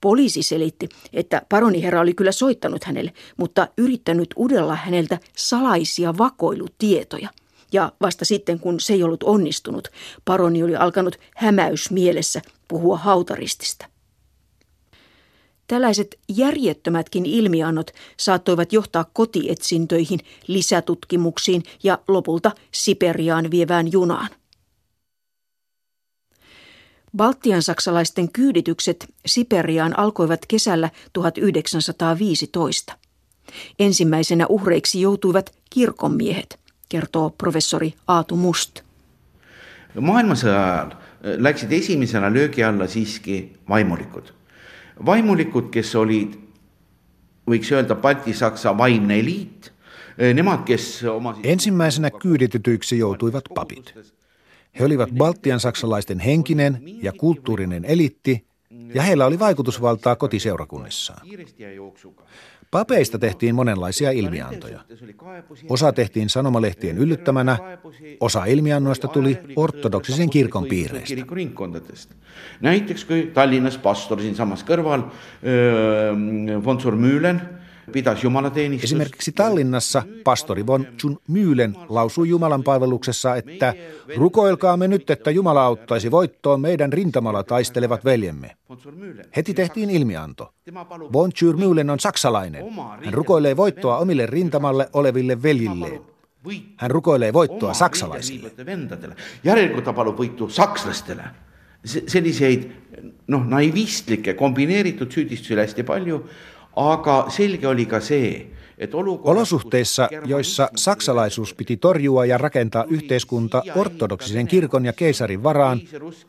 Poliisi 0.00 0.42
selitti, 0.42 0.88
että 1.12 1.42
paroniherra 1.48 2.00
oli 2.00 2.14
kyllä 2.14 2.32
soittanut 2.32 2.84
hänelle, 2.84 3.12
mutta 3.36 3.68
yrittänyt 3.78 4.34
udella 4.36 4.74
häneltä 4.74 5.18
salaisia 5.36 6.18
vakoilutietoja– 6.18 7.28
ja 7.72 7.92
vasta 8.00 8.24
sitten, 8.24 8.60
kun 8.60 8.80
se 8.80 8.92
ei 8.92 9.02
ollut 9.02 9.22
onnistunut, 9.22 9.88
paroni 10.24 10.62
oli 10.62 10.76
alkanut 10.76 11.16
hämäys 11.36 11.90
mielessä 11.90 12.42
puhua 12.68 12.96
hautaristista. 12.96 13.86
Tällaiset 15.66 16.18
järjettömätkin 16.28 17.26
ilmiannot 17.26 17.90
saattoivat 18.16 18.72
johtaa 18.72 19.10
kotietsintöihin, 19.12 20.20
lisätutkimuksiin 20.46 21.62
ja 21.82 21.98
lopulta 22.08 22.52
Siperiaan 22.72 23.50
vievään 23.50 23.92
junaan. 23.92 24.28
Baltian 27.16 27.62
saksalaisten 27.62 28.32
kyyditykset 28.32 29.14
Siperiaan 29.26 29.98
alkoivat 29.98 30.46
kesällä 30.46 30.90
1915. 31.12 32.98
Ensimmäisenä 33.78 34.46
uhreiksi 34.46 35.00
joutuivat 35.00 35.52
kirkonmiehet 35.70 36.60
kertoo 36.90 37.30
professori 37.30 37.94
Aatu 38.06 38.36
Must. 38.36 38.82
maailmasõja 40.00 40.58
ajal 40.64 40.92
äh, 40.92 41.38
läksid 41.38 41.72
esimesena 41.72 42.32
löögi 42.32 42.64
alla 42.64 42.86
siiski 42.86 43.56
vaimulikud. 43.68 44.32
vaimulikud, 45.06 45.70
kes 45.70 45.94
olid, 45.94 46.34
võiks 47.50 47.72
öelda, 47.72 47.94
Balti-Saksa 47.94 48.76
vaimne 48.78 49.18
eliit, 49.18 49.72
äh, 49.72 50.34
nemad, 50.34 50.66
kes 50.66 51.04
omasid... 51.04 51.44
Ensimmäisenä 51.44 52.10
kyyditetyiksi 52.10 52.98
joutuivat 52.98 53.44
papit. 53.54 53.94
He 54.78 54.84
olivat 54.84 55.10
Baltian 55.10 55.60
saksalaisten 55.60 56.18
henkinen 56.18 56.82
ja 57.02 57.12
kulttuurinen 57.12 57.84
eliitti, 57.84 58.44
ja 58.94 59.02
heillä 59.02 59.26
oli 59.26 59.38
vaikutusvaltaa 59.38 60.16
kotiseurakunnissaan. 60.16 61.26
Papeista 62.70 63.18
tehtiin 63.18 63.54
monenlaisia 63.54 64.10
ilmiantoja. 64.10 64.80
Osa 65.68 65.92
tehtiin 65.92 66.28
sanomalehtien 66.28 66.98
yllyttämänä, 66.98 67.78
osa 68.20 68.44
ilmiannoista 68.44 69.08
tuli 69.08 69.38
ortodoksisen 69.56 70.30
kirkon 70.30 70.66
piireistä. 70.66 71.14
näiteks 72.60 73.04
kui 73.04 73.30
Tallinnas 73.34 73.78
siinsamas 74.20 74.64
kõrval 74.64 75.02
von 76.64 76.80
zur 76.80 76.96
Mühlen 76.96 77.40
pidas 77.40 77.40
jumalateenistust. 77.40 77.59
Esimerkiksi 78.82 79.32
Tallinnassa 79.32 80.02
pastori 80.24 80.66
von 80.66 80.86
Jun 81.02 81.18
Myylen 81.28 81.76
lausui 81.88 82.28
Jumalan 82.28 82.62
palveluksessa, 82.62 83.36
että 83.36 83.74
rukoilkaamme 84.16 84.88
nyt, 84.88 85.10
että 85.10 85.30
Jumala 85.30 85.64
auttaisi 85.64 86.10
voittoon 86.10 86.60
meidän 86.60 86.92
rintamalla 86.92 87.42
taistelevat 87.42 88.04
veljemme. 88.04 88.56
Heti 89.36 89.54
tehtiin 89.54 89.90
ilmianto. 89.90 90.54
Von 91.12 91.30
Jur 91.42 91.56
Myylen 91.56 91.90
on 91.90 92.00
saksalainen. 92.00 92.64
Hän 93.04 93.14
rukoilee 93.14 93.56
voittoa 93.56 93.98
omille 93.98 94.26
rintamalle 94.26 94.88
oleville 94.92 95.42
veljilleen. 95.42 96.00
Hän 96.76 96.90
rukoilee 96.90 97.32
voittoa 97.32 97.74
saksalaisille. 97.74 98.50
Järelikult 99.44 99.84
ta 99.84 99.92
palub 99.92 100.18
võitu 100.18 100.48
sakslastele 100.48 101.22
selliseid 101.84 102.66
noh, 103.30 103.44
naivistlikke 103.48 104.34
kombineeritud 104.38 105.12
süüdistusi 105.12 105.54
oli 105.54 105.64
hästi 105.64 105.84
palju, 105.86 106.20
aga 106.76 107.24
selge 107.28 107.68
oli 107.68 107.86
ka 107.86 108.00
see, 108.00 108.50
Olosuhteissa, 109.22 110.08
joissa 110.26 110.70
saksalaisuus 110.76 111.54
piti 111.54 111.76
torjua 111.76 112.26
ja 112.26 112.38
rakentaa 112.38 112.84
yhteiskunta 112.88 113.62
ortodoksisen 113.76 114.46
kirkon 114.46 114.84
ja 114.84 114.92
keisarin 114.92 115.42
varaan, 115.42 115.80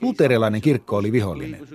luterilainen 0.02 0.62
kirkko 0.62 0.98
oli 0.98 1.12
vihollinen. 1.12 1.68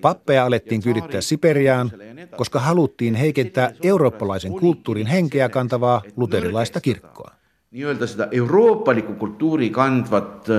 Pappeja 0.00 0.46
alettiin 0.46 0.82
kyydittää 0.82 1.20
Siperiaan, 1.20 1.92
koska 2.36 2.60
haluttiin 2.60 3.14
heikentää 3.14 3.72
eurooppalaisen 3.82 4.52
kulttuurin 4.52 5.06
henkeä 5.06 5.48
kantavaa 5.48 6.02
luterilaista 6.16 6.80
kirkkoa. 6.80 7.30
Nii-öelda 7.70 8.06
seda 8.06 8.28
euroopalikku 8.30 9.12
kulttuuri 9.14 9.70
kandvat 9.70 10.46
äh, 10.50 10.56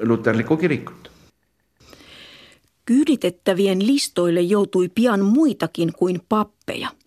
luterlikku 0.00 0.56
kirikut. 0.56 1.13
Kyyditettävien 2.84 3.86
listoille 3.86 4.40
joutui 4.40 4.88
pian 4.88 5.24
muitakin 5.24 5.92
kuin 5.92 6.20
pappeja– 6.28 6.88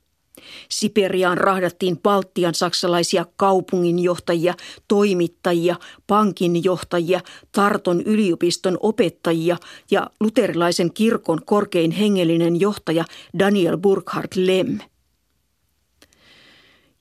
Siperiaan 0.70 1.38
rahdattiin 1.38 1.98
Baltian 2.00 2.56
saksalaisia 2.56 3.26
kaupunginjohtajia, 3.36 4.54
toimittajia, 4.88 5.76
pankinjohtajia, 6.08 7.20
Tarton 7.52 8.02
yliopiston 8.02 8.78
opettajia 8.82 9.58
ja 9.92 10.10
luterilaisen 10.20 10.94
kirkon 10.94 11.46
korkein 11.46 11.92
hengellinen 11.92 12.60
johtaja 12.60 13.06
Daniel 13.40 13.78
Burkhard 13.78 14.32
Lem. 14.36 14.80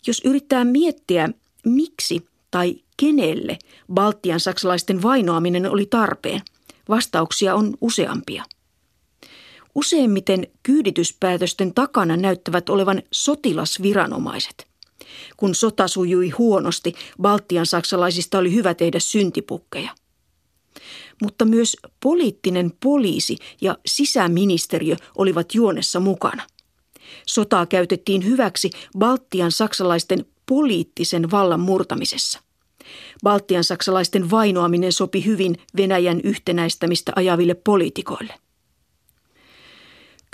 Jos 0.06 0.22
yrittää 0.24 0.64
miettiä, 0.64 1.28
miksi 1.64 2.26
tai 2.50 2.76
kenelle 2.96 3.58
Baltian 3.94 4.40
saksalaisten 4.40 5.02
vainoaminen 5.02 5.70
oli 5.70 5.86
tarpeen, 5.86 6.40
vastauksia 6.88 7.54
on 7.54 7.74
useampia– 7.80 8.44
Useimmiten 9.76 10.46
kyydityspäätösten 10.62 11.74
takana 11.74 12.16
näyttävät 12.16 12.68
olevan 12.68 13.02
sotilasviranomaiset. 13.12 14.66
Kun 15.36 15.54
sota 15.54 15.88
sujui 15.88 16.30
huonosti, 16.30 16.94
Baltian 17.22 17.66
saksalaisista 17.66 18.38
oli 18.38 18.54
hyvä 18.54 18.74
tehdä 18.74 18.98
syntipukkeja. 18.98 19.90
Mutta 21.22 21.44
myös 21.44 21.76
poliittinen 22.02 22.72
poliisi 22.82 23.36
ja 23.60 23.78
sisäministeriö 23.86 24.96
olivat 25.18 25.54
juonessa 25.54 26.00
mukana. 26.00 26.42
Sotaa 27.26 27.66
käytettiin 27.66 28.24
hyväksi 28.24 28.70
Baltian 28.98 29.52
saksalaisten 29.52 30.26
poliittisen 30.46 31.30
vallan 31.30 31.60
murtamisessa. 31.60 32.40
Baltian 33.22 33.64
saksalaisten 33.64 34.30
vainoaminen 34.30 34.92
sopi 34.92 35.24
hyvin 35.24 35.56
Venäjän 35.76 36.20
yhtenäistämistä 36.24 37.12
ajaville 37.16 37.54
poliitikoille. 37.54 38.45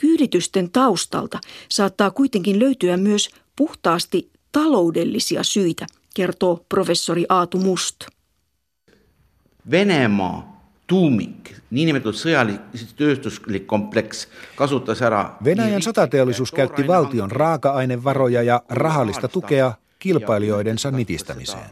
Kyyditysten 0.03 0.71
taustalta 0.71 1.39
saattaa 1.69 2.11
kuitenkin 2.11 2.59
löytyä 2.59 2.97
myös 2.97 3.31
puhtaasti 3.57 4.31
taloudellisia 4.53 5.43
syitä, 5.43 5.87
kertoo 6.15 6.65
professori 6.69 7.27
Aatu 7.29 7.59
Must. 7.59 7.97
Venemaa 9.71 10.63
tuumik, 10.87 11.51
niinimetatud 11.71 12.19
sõjalik 12.19 13.67
kompleks, 13.67 14.29
kasutas 14.57 15.03
ära... 15.03 15.37
Venäjän 15.45 15.83
sotateollisuus 15.83 16.53
käytti 16.53 16.87
valtion 16.87 17.31
raaka-ainevaroja 17.31 18.43
ja 18.43 18.63
rahallista 18.69 19.29
tukea 19.29 19.73
kilpailijoidensa 19.99 20.91
nitistämiseen. 20.91 21.71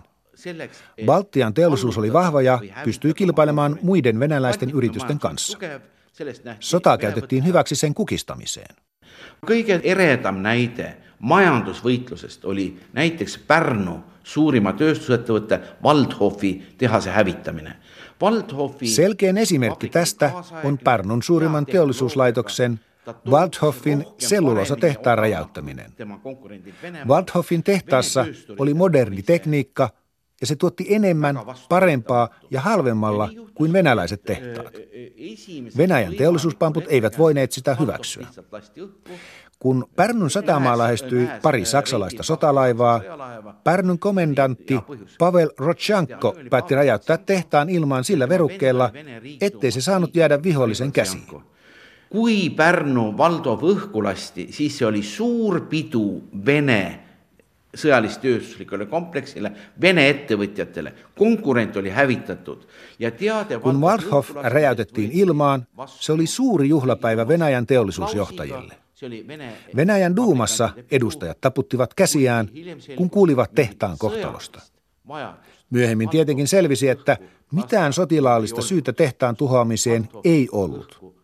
Baltian 1.06 1.54
teollisuus 1.54 1.98
oli 1.98 2.12
vahva 2.12 2.42
ja 2.42 2.58
pystyi 2.84 3.14
kilpailemaan 3.14 3.78
muiden 3.82 4.20
venäläisten 4.20 4.70
yritysten 4.70 5.18
kanssa. 5.18 5.58
Sotaa 6.60 6.98
käytettiin 6.98 7.46
hyväksi 7.46 7.76
sen 7.76 7.94
kukistamiseen. 7.94 8.76
Kõige 9.46 9.80
eredam 9.82 10.42
näide 10.42 10.96
majandusvõitlusest 11.18 12.44
oli 12.44 12.76
näiteks 12.92 13.38
Pärnu 13.38 14.00
suurima 14.24 14.72
tööstusettevõtte 14.72 15.60
Waldhofi 15.84 16.74
tehase 16.78 17.10
hävittäminen. 17.10 17.74
Waldhofi 18.22 18.86
Selkein 18.86 19.38
esimerkki 19.38 19.88
tästä 19.88 20.30
on 20.64 20.78
Pärnun 20.78 21.22
suurimman 21.22 21.66
teollisuuslaitoksen 21.66 22.80
Waldhoffin 23.30 24.06
tehtaan 24.76 25.18
räjäyttäminen. 25.18 25.92
Waldhoffin 27.08 27.62
tehtaassa 27.62 28.26
oli 28.58 28.74
moderni 28.74 29.22
tekniikka 29.22 29.88
ja 30.40 30.46
se 30.46 30.56
tuotti 30.56 30.86
enemmän, 30.94 31.40
parempaa 31.68 32.28
ja 32.50 32.60
halvemmalla 32.60 33.28
kuin 33.54 33.72
venäläiset 33.72 34.22
tehtaat. 34.22 34.74
Venäjän 35.76 36.14
teollisuuspamput 36.14 36.84
eivät 36.88 37.18
voineet 37.18 37.52
sitä 37.52 37.74
hyväksyä. 37.74 38.26
Kun 39.58 39.88
Pärnyn 39.96 40.30
satamaa 40.30 40.78
lähestyi 40.78 41.28
pari 41.42 41.64
saksalaista 41.64 42.22
sotalaivaa, 42.22 43.00
Pärnyn 43.64 43.98
komendantti 43.98 44.78
Pavel 45.18 45.50
Rochanko 45.58 46.36
päätti 46.50 46.74
räjäyttää 46.74 47.18
tehtaan 47.18 47.68
ilmaan 47.68 48.04
sillä 48.04 48.28
verukkeella, 48.28 48.90
ettei 49.40 49.70
se 49.70 49.80
saanut 49.80 50.16
jäädä 50.16 50.42
vihollisen 50.42 50.92
käsiin. 50.92 51.22
Kui 52.10 52.50
Pärnu 52.50 53.18
Valdov 53.18 53.62
õhku 53.62 54.04
lasti, 54.04 54.48
siis 54.50 54.78
se 54.78 54.86
oli 54.86 55.02
suur 55.02 55.60
pidu 55.60 56.22
Vene 56.46 57.09
sõjalis-tööstuslikule 57.76 58.86
kompleksile, 58.86 59.52
Vene 59.80 60.08
ettevõtjatele. 60.08 60.92
konkurent 61.18 61.76
oli 61.76 61.90
hävitatud. 61.90 62.58
Ja 62.98 63.10
teade 63.10 63.58
Kun 63.58 63.80
Waldhof 63.80 64.30
räjäytettiin 64.42 65.10
ilmaan, 65.12 65.66
se 65.86 66.12
oli 66.12 66.26
suuri 66.26 66.68
juhlapäivä 66.68 67.28
Venäjän 67.28 67.66
teollisuusjohtajille. 67.66 68.74
Venäjän 69.76 70.16
duumassa 70.16 70.70
edustajat 70.90 71.40
taputtivat 71.40 71.94
käsiään, 71.94 72.48
kun 72.96 73.10
kuulivat 73.10 73.54
tehtaan 73.54 73.98
kohtalosta. 73.98 74.60
Myöhemmin 75.70 76.08
tietenkin 76.08 76.48
selvisi, 76.48 76.88
että 76.88 77.16
mitään 77.52 77.92
sotilaallista 77.92 78.62
syytä 78.62 78.92
tehtaan 78.92 79.36
tuhoamiseen 79.36 80.08
ei 80.24 80.48
ollut. 80.52 81.14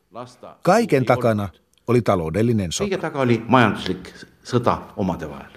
Kaiken 0.62 1.04
takana 1.04 1.48
oli 1.86 2.02
taloudellinen 2.02 2.72
sota. 2.72 2.84
Kaiken 2.84 3.00
takana 3.00 3.22
oli 3.22 3.42
majanduslik 3.48 4.12
sõda 4.44 4.78
omade 4.96 5.28
vahel. 5.28 5.55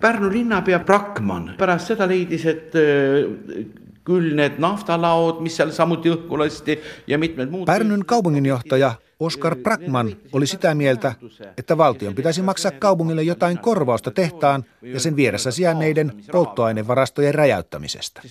Pärnu 0.00 0.30
linnapea 0.30 0.78
Brakman 0.86 1.52
pärast 1.58 1.92
seda 1.92 2.06
leidis, 2.06 2.44
et 2.46 2.76
äh, 2.78 3.66
küll 4.08 4.32
need 4.38 4.60
naftalaod, 4.62 5.42
mis 5.44 5.56
seal 5.58 5.72
samuti 5.74 6.12
õhku 6.12 6.38
lasti 6.40 6.78
ja 7.10 7.18
mitmed 7.20 7.50
muud... 7.52 7.66
Pärnyn 7.68 8.06
kaupunginjohtaja 8.08 8.94
Oskar 9.20 9.56
Brackman 9.56 10.16
oli 10.32 10.46
sitä 10.46 10.74
mieltä, 10.74 11.14
että 11.56 11.78
valtion 11.78 12.14
pitäisi 12.14 12.42
maksaa 12.42 12.70
kaupungille 12.70 13.22
jotain 13.22 13.58
korvausta 13.58 14.10
tehtaan 14.10 14.64
ja 14.82 15.00
sen 15.00 15.16
vieressä 15.16 15.50
sijainneiden 15.50 16.12
polttoainevarastojen 16.32 17.34
räjäyttämisestä. 17.34 18.22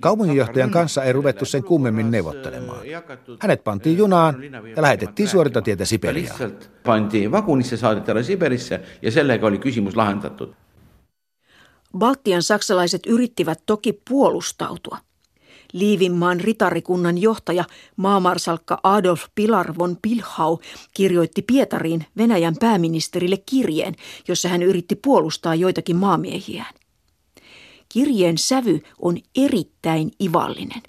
Kaupunginjohtajan 0.00 0.70
kanssa 0.70 1.04
ei 1.04 1.12
ruvettu 1.12 1.44
sen 1.44 1.64
kummemmin 1.64 2.10
neuvottelemaan. 2.10 2.80
Hänet 3.40 3.64
pantiin 3.64 3.98
junaan 3.98 4.36
ja 4.76 4.82
lähetettiin 4.82 5.28
suorintatietä 5.28 5.84
Siperiaan. 5.84 6.38
Pantiin 6.84 7.32
vagunisse, 7.32 7.76
saatettiin 7.76 8.24
Siberissä 8.24 8.80
ja 9.02 9.10
sellega 9.10 9.46
oli 9.46 9.58
kysymys 9.58 9.96
lahendatud. 9.96 10.48
Baltian 11.98 12.42
saksalaiset 12.42 13.06
yrittivät 13.06 13.62
toki 13.66 14.00
puolustautua– 14.08 14.98
Liivinmaan 15.72 16.40
ritarikunnan 16.40 17.18
johtaja 17.18 17.64
maamarsalkka 17.96 18.80
Adolf 18.82 19.24
Pilar 19.34 19.74
von 19.78 19.96
Pilhau 20.02 20.58
kirjoitti 20.94 21.42
Pietariin 21.42 22.06
Venäjän 22.16 22.56
pääministerille 22.60 23.36
kirjeen, 23.46 23.94
jossa 24.28 24.48
hän 24.48 24.62
yritti 24.62 24.94
puolustaa 24.94 25.54
joitakin 25.54 25.96
maamiehiään. 25.96 26.74
Kirjeen 27.88 28.38
sävy 28.38 28.80
on 28.98 29.18
erittäin 29.36 30.10
ivallinen. 30.22 30.82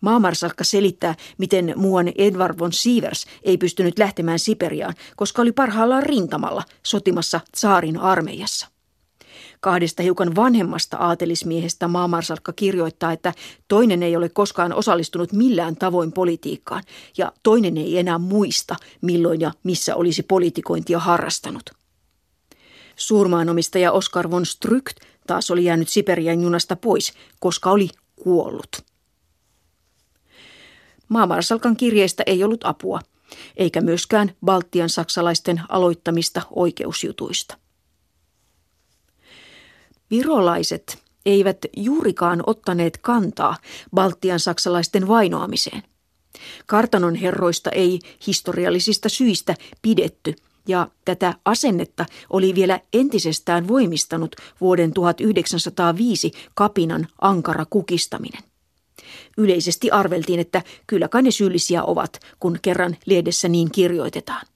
Maamarsalkka 0.00 0.64
selittää, 0.64 1.14
miten 1.38 1.72
muuan 1.76 2.12
Edward 2.18 2.58
von 2.58 2.72
Sievers 2.72 3.26
ei 3.42 3.58
pystynyt 3.58 3.98
lähtemään 3.98 4.38
Siperiaan, 4.38 4.94
koska 5.16 5.42
oli 5.42 5.52
parhaillaan 5.52 6.02
rintamalla 6.02 6.62
sotimassa 6.82 7.40
saarin 7.56 7.96
armeijassa. 7.96 8.68
Kahdesta 9.62 10.02
hiukan 10.02 10.36
vanhemmasta 10.36 10.96
aatelismiehestä 10.96 11.88
maamarsalkka 11.88 12.52
kirjoittaa, 12.52 13.12
että 13.12 13.34
toinen 13.68 14.02
ei 14.02 14.16
ole 14.16 14.28
koskaan 14.28 14.72
osallistunut 14.72 15.32
millään 15.32 15.76
tavoin 15.76 16.12
politiikkaan 16.12 16.82
ja 17.18 17.32
toinen 17.42 17.76
ei 17.76 17.98
enää 17.98 18.18
muista, 18.18 18.76
milloin 19.00 19.40
ja 19.40 19.52
missä 19.62 19.96
olisi 19.96 20.22
politikointia 20.22 20.98
harrastanut. 20.98 21.62
Suurmaanomistaja 22.96 23.92
Oskar 23.92 24.30
von 24.30 24.46
Strykt 24.46 24.96
taas 25.26 25.50
oli 25.50 25.64
jäänyt 25.64 25.88
Siperian 25.88 26.42
junasta 26.42 26.76
pois, 26.76 27.12
koska 27.40 27.70
oli 27.70 27.88
kuollut. 28.16 28.84
Maamarsalkan 31.08 31.76
kirjeistä 31.76 32.22
ei 32.26 32.44
ollut 32.44 32.64
apua, 32.64 33.00
eikä 33.56 33.80
myöskään 33.80 34.34
Baltian 34.44 34.88
saksalaisten 34.88 35.60
aloittamista 35.68 36.42
oikeusjutuista. 36.50 37.61
Virolaiset 40.12 40.98
eivät 41.26 41.58
juurikaan 41.76 42.42
ottaneet 42.46 42.96
kantaa 42.96 43.56
Baltian 43.94 44.40
saksalaisten 44.40 45.08
vainoamiseen. 45.08 45.82
Kartanon 46.66 47.14
herroista 47.14 47.70
ei 47.70 47.98
historiallisista 48.26 49.08
syistä 49.08 49.54
pidetty 49.82 50.34
ja 50.68 50.88
tätä 51.04 51.34
asennetta 51.44 52.06
oli 52.30 52.54
vielä 52.54 52.80
entisestään 52.92 53.68
voimistanut 53.68 54.36
vuoden 54.60 54.92
1905 54.92 56.32
kapinan 56.54 57.06
ankara 57.20 57.66
kukistaminen. 57.70 58.42
Yleisesti 59.38 59.90
arveltiin, 59.90 60.40
että 60.40 60.62
kyllä 60.86 61.08
kai 61.08 61.22
ne 61.22 61.30
syyllisiä 61.30 61.84
ovat, 61.84 62.20
kun 62.40 62.58
kerran 62.62 62.96
lehdessä 63.06 63.48
niin 63.48 63.70
kirjoitetaan. 63.70 64.46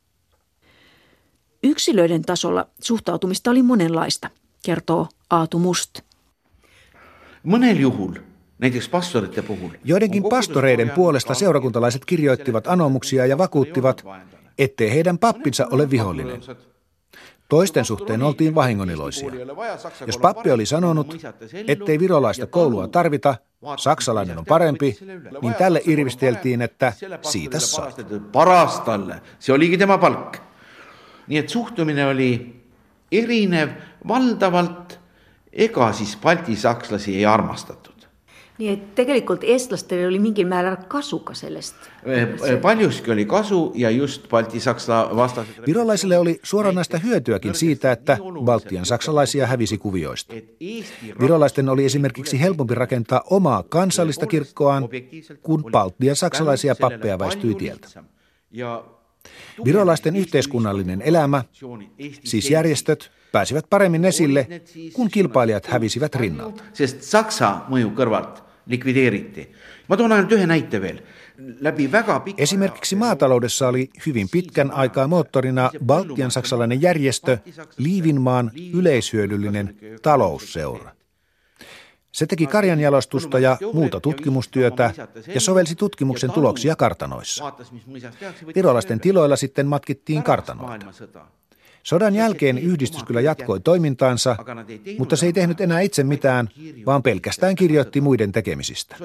Yksilöiden 1.62 2.23
tasolla 2.23 2.69
suhtautumista 2.83 3.51
oli 3.51 3.62
monenlaista, 3.62 4.31
kertoo 4.66 5.09
Aatu 5.31 5.59
Must. 5.59 6.00
Monel 7.42 7.76
juhul. 7.76 8.14
Joidenkin 9.85 10.22
pastoreiden 10.22 10.90
puolesta 10.90 11.35
seurakuntalaiset 11.35 12.05
kirjoittivat 12.05 12.66
anomuksia 12.66 13.26
ja 13.26 13.38
vakuuttivat, 13.38 14.05
ettei 14.59 14.90
heidän 14.90 15.18
pappinsa 15.18 15.66
ole 15.70 15.90
vihollinen. 15.90 16.40
Toisten 17.48 17.85
suhteen 17.85 18.22
oltiin 18.22 18.55
vahingoniloisia. 18.55 19.31
Jos 20.07 20.18
pappi 20.18 20.50
oli 20.50 20.66
sanonut, 20.66 21.16
ettei 21.68 21.98
virolaista 21.98 22.46
koulua 22.46 22.88
tarvita, 22.88 23.35
saksalainen 23.76 24.38
on 24.38 24.44
parempi, 24.44 24.96
niin 25.42 25.55
tälle 25.55 25.83
irvisteltiin, 25.87 26.62
että 26.62 26.92
siitä 27.22 27.61
saa. 27.61 27.92
Paras 28.33 28.81
talle, 28.81 29.22
se 29.38 29.52
olikin 29.52 29.79
tema 29.79 29.98
palk. 29.98 30.37
Nii 31.26 31.38
et 31.38 31.48
suhtumine 31.48 32.07
oli 32.07 32.56
erinev, 33.12 33.69
valdavalt 34.09 34.99
ega 35.53 35.92
siis 35.92 36.16
baltisakslasi 36.23 37.16
ei 37.16 37.27
armastatud. 37.27 37.97
Nii 38.59 38.69
et 38.73 38.85
tegelikult 38.97 39.42
eestlastel 39.45 40.07
oli 40.09 40.19
mingil 40.19 40.47
määral 40.49 40.79
kasu 40.88 41.19
ka 41.19 41.35
sellest. 41.37 41.75
Paljuski 42.62 43.11
oli 43.11 43.25
kasu 43.25 43.73
ja 43.75 43.90
just 43.90 44.29
baltisaksa 44.29 45.09
vastased... 45.16 45.66
Virolaisille 45.66 46.19
oli 46.19 46.40
suoranaista 46.42 46.99
hyötyäkin 46.99 47.55
siitä, 47.55 47.92
että 47.92 48.19
Baltian 48.45 48.87
saksalaisia 48.87 49.47
hävisi 49.47 49.79
kuvioista. 49.79 50.35
Virolaisten 51.21 51.69
oli 51.69 51.85
esimerkiksi 51.85 52.40
helpompi 52.40 52.75
rakentaa 52.75 53.23
omaa 53.31 53.62
kansallista 53.62 54.27
kirkkoaan, 54.27 54.88
kun 55.42 55.64
Baltian 55.73 56.16
saksalaisia 56.16 56.75
pappeja 56.81 57.19
väistyi 57.19 57.55
tieltä. 57.55 57.88
Virolaisten 59.65 60.17
yhteiskunnallinen 60.17 61.03
elämä, 61.03 61.45
siis 62.25 62.51
järjestöt, 62.51 63.11
pääsivät 63.33 63.67
paremmin 63.71 64.05
esille, 64.05 64.47
kun 64.93 65.11
kilpailijat 65.11 65.67
hävisivät 65.67 66.15
rinnalta. 66.15 66.62
Saksa 67.01 67.61
mõju 67.69 67.93
kõrvalt 67.97 68.43
likvideeriti. 68.67 69.53
Mä 69.89 69.97
tuon 69.97 70.12
ainult 70.12 70.33
yhden. 70.33 71.03
Läpi 71.61 71.93
väga 71.93 72.21
pika 72.21 72.43
Esimerkiksi 72.43 72.97
maataloudessa 72.97 73.69
oli 73.69 73.91
hyvin 74.07 74.29
pitkän 74.33 74.71
aikaa 74.71 75.09
moottorina 75.09 75.71
Baltian 75.85 76.31
saksalainen 76.31 76.83
järjestö 76.83 77.39
Liivinmaan 77.77 78.51
yleishyödyllinen 78.73 79.77
talousseura. 80.03 80.91
Se 82.16 82.26
teki 82.26 82.46
karjanjalostusta 82.46 83.38
ja 83.38 83.59
muuta 83.72 84.00
tutkimustyötä 84.00 84.94
ja 85.35 85.40
sovelsi 85.40 85.74
tutkimuksen 85.74 86.31
tuloksia 86.31 86.76
kartanoissa. 86.76 87.52
Virolaisten 88.55 89.00
tiloilla 89.00 89.37
sitten 89.37 89.66
matkittiin 89.66 90.22
kartanoita. 90.22 90.87
Sodan 91.87 92.14
jälkeen 92.14 92.59
yhdistys 92.59 93.05
kyllä 93.05 93.20
jatkoi 93.20 93.61
toimintaansa, 93.61 94.37
mutta 94.99 95.16
se 95.16 95.27
ei 95.27 95.33
tehnyt 95.33 95.61
enää 95.61 95.81
itse 95.81 96.05
mitään, 96.05 96.49
vaan 96.87 97.03
pelkästään 97.03 97.55
kirjoitti 97.55 98.01
muiden 98.01 98.33
tekemisistä. 98.33 98.96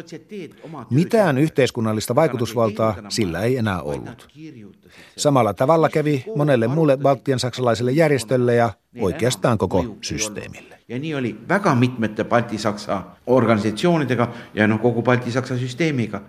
Mitään 0.90 1.38
yhteiskunnallista 1.38 2.16
vaikutusvaltaa 2.16 2.96
sillä 3.10 3.42
ei 3.42 3.58
enää 3.58 3.82
ollut. 3.82 4.28
Samalla 5.18 5.54
tavalla 5.54 5.90
kävi 5.90 6.26
monelle 6.36 6.68
muulle 6.68 6.98
Baltian 6.98 7.40
saksalaiselle 7.40 7.92
järjestölle 7.92 8.56
ja 8.56 8.74
oikeastaan 9.00 9.58
koko 9.58 9.98
systeemille. 10.02 10.80
Ja 10.88 11.00
nii 11.00 11.16
oli 11.16 11.38
väga 11.50 11.76
mitmete 11.76 12.24
Balti-Saksa 12.24 13.02
organisatsioonidega 13.28 14.34
ja 14.54 14.68
noh, 14.68 14.82
kogu 14.82 15.02
Balti-Saksa 15.02 15.58
süsteemiga. 15.58 16.22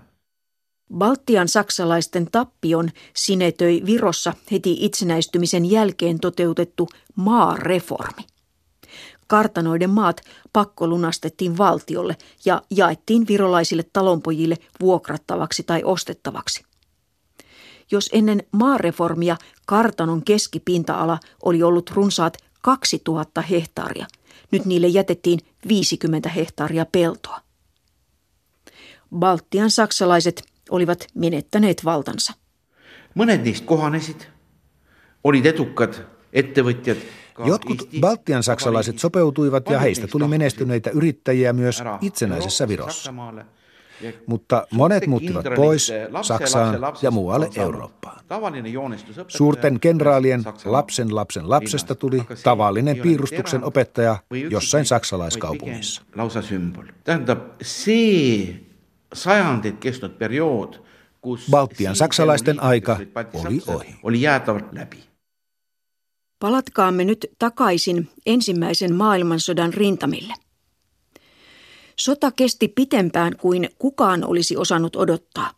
Baltian 0.98 1.48
saksalaisten 1.48 2.28
tappion 2.32 2.90
sinetöi 3.14 3.82
Virossa 3.86 4.32
heti 4.50 4.76
itsenäistymisen 4.80 5.70
jälkeen 5.70 6.20
toteutettu 6.20 6.88
maareformi. 7.16 8.22
Kartanoiden 9.26 9.90
maat 9.90 10.20
pakkolunastettiin 10.52 11.58
valtiolle 11.58 12.16
ja 12.44 12.62
jaettiin 12.70 13.26
virolaisille 13.28 13.84
talonpojille 13.92 14.56
vuokrattavaksi 14.80 15.62
tai 15.62 15.84
ostettavaksi. 15.84 16.64
Jos 17.90 18.10
ennen 18.12 18.42
maareformia 18.52 19.36
kartanon 19.66 20.24
keskipinta-ala 20.24 21.18
oli 21.42 21.62
ollut 21.62 21.90
runsaat 21.90 22.36
2000 22.62 23.42
hehtaaria, 23.42 24.06
nyt 24.50 24.64
niille 24.64 24.86
jätettiin 24.86 25.40
50 25.68 26.28
hehtaaria 26.28 26.86
peltoa. 26.92 27.40
Baltian 29.18 29.70
saksalaiset 29.70 30.51
olivat 30.72 31.06
menettäneet 31.14 31.84
valtansa. 31.84 32.32
Mõned 33.18 33.44
neist 33.44 33.64
kohanesid, 33.68 34.24
olid 35.24 35.46
edukad 35.46 35.98
ettevõtjad. 36.32 36.96
Jotkut 37.44 37.88
Baltian 38.00 38.42
saksalaiset 38.42 38.98
sopeutuivat 38.98 39.70
ja 39.70 39.78
heistä 39.78 40.06
tuli 40.06 40.28
menestyneitä 40.28 40.90
yrittäjiä 40.90 41.52
myös 41.52 41.82
itsenäisessä 42.00 42.68
Virossa. 42.68 43.14
Mutta 44.26 44.66
monet 44.70 45.06
muuttivat 45.06 45.46
pois 45.56 45.92
Saksaan 46.22 46.78
ja 47.02 47.10
muualle 47.10 47.50
Eurooppaan. 47.56 48.24
Suurten 49.28 49.80
kenraalien 49.80 50.44
lapsen 50.64 51.14
lapsen 51.14 51.50
lapsesta 51.50 51.94
tuli 51.94 52.22
tavallinen 52.42 52.96
piirustuksen 52.96 53.64
opettaja 53.64 54.16
jossain 54.50 54.84
saksalaiskaupungissa. 54.84 56.02
Lausa 56.14 56.42
symbol. 56.42 56.84
Tähendab, 57.04 57.38
see 57.62 58.71
sajandit 59.12 59.78
kestnud 59.78 60.10
periood, 60.10 60.74
kus 61.20 61.46
Baltian 61.50 61.96
saksalaisten 61.96 62.62
aika 62.62 62.98
oli 63.34 63.62
ohi. 63.66 63.94
Oli 64.02 64.22
jäätävät 64.22 64.72
läpi. 64.72 64.98
Palatkaamme 66.38 67.04
nyt 67.04 67.26
takaisin 67.38 68.08
ensimmäisen 68.26 68.94
maailmansodan 68.94 69.74
rintamille. 69.74 70.34
Sota 71.96 72.32
kesti 72.32 72.68
pitempään 72.68 73.36
kuin 73.36 73.68
kukaan 73.78 74.24
olisi 74.24 74.56
osannut 74.56 74.96
odottaa. 74.96 75.50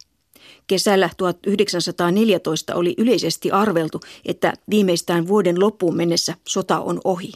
Kesällä 0.66 1.10
1914 1.16 2.74
oli 2.74 2.94
yleisesti 2.98 3.50
arveltu, 3.50 4.00
että 4.24 4.52
viimeistään 4.70 5.26
vuoden 5.26 5.60
loppuun 5.60 5.96
mennessä 5.96 6.34
sota 6.48 6.80
on 6.80 7.00
ohi. 7.04 7.32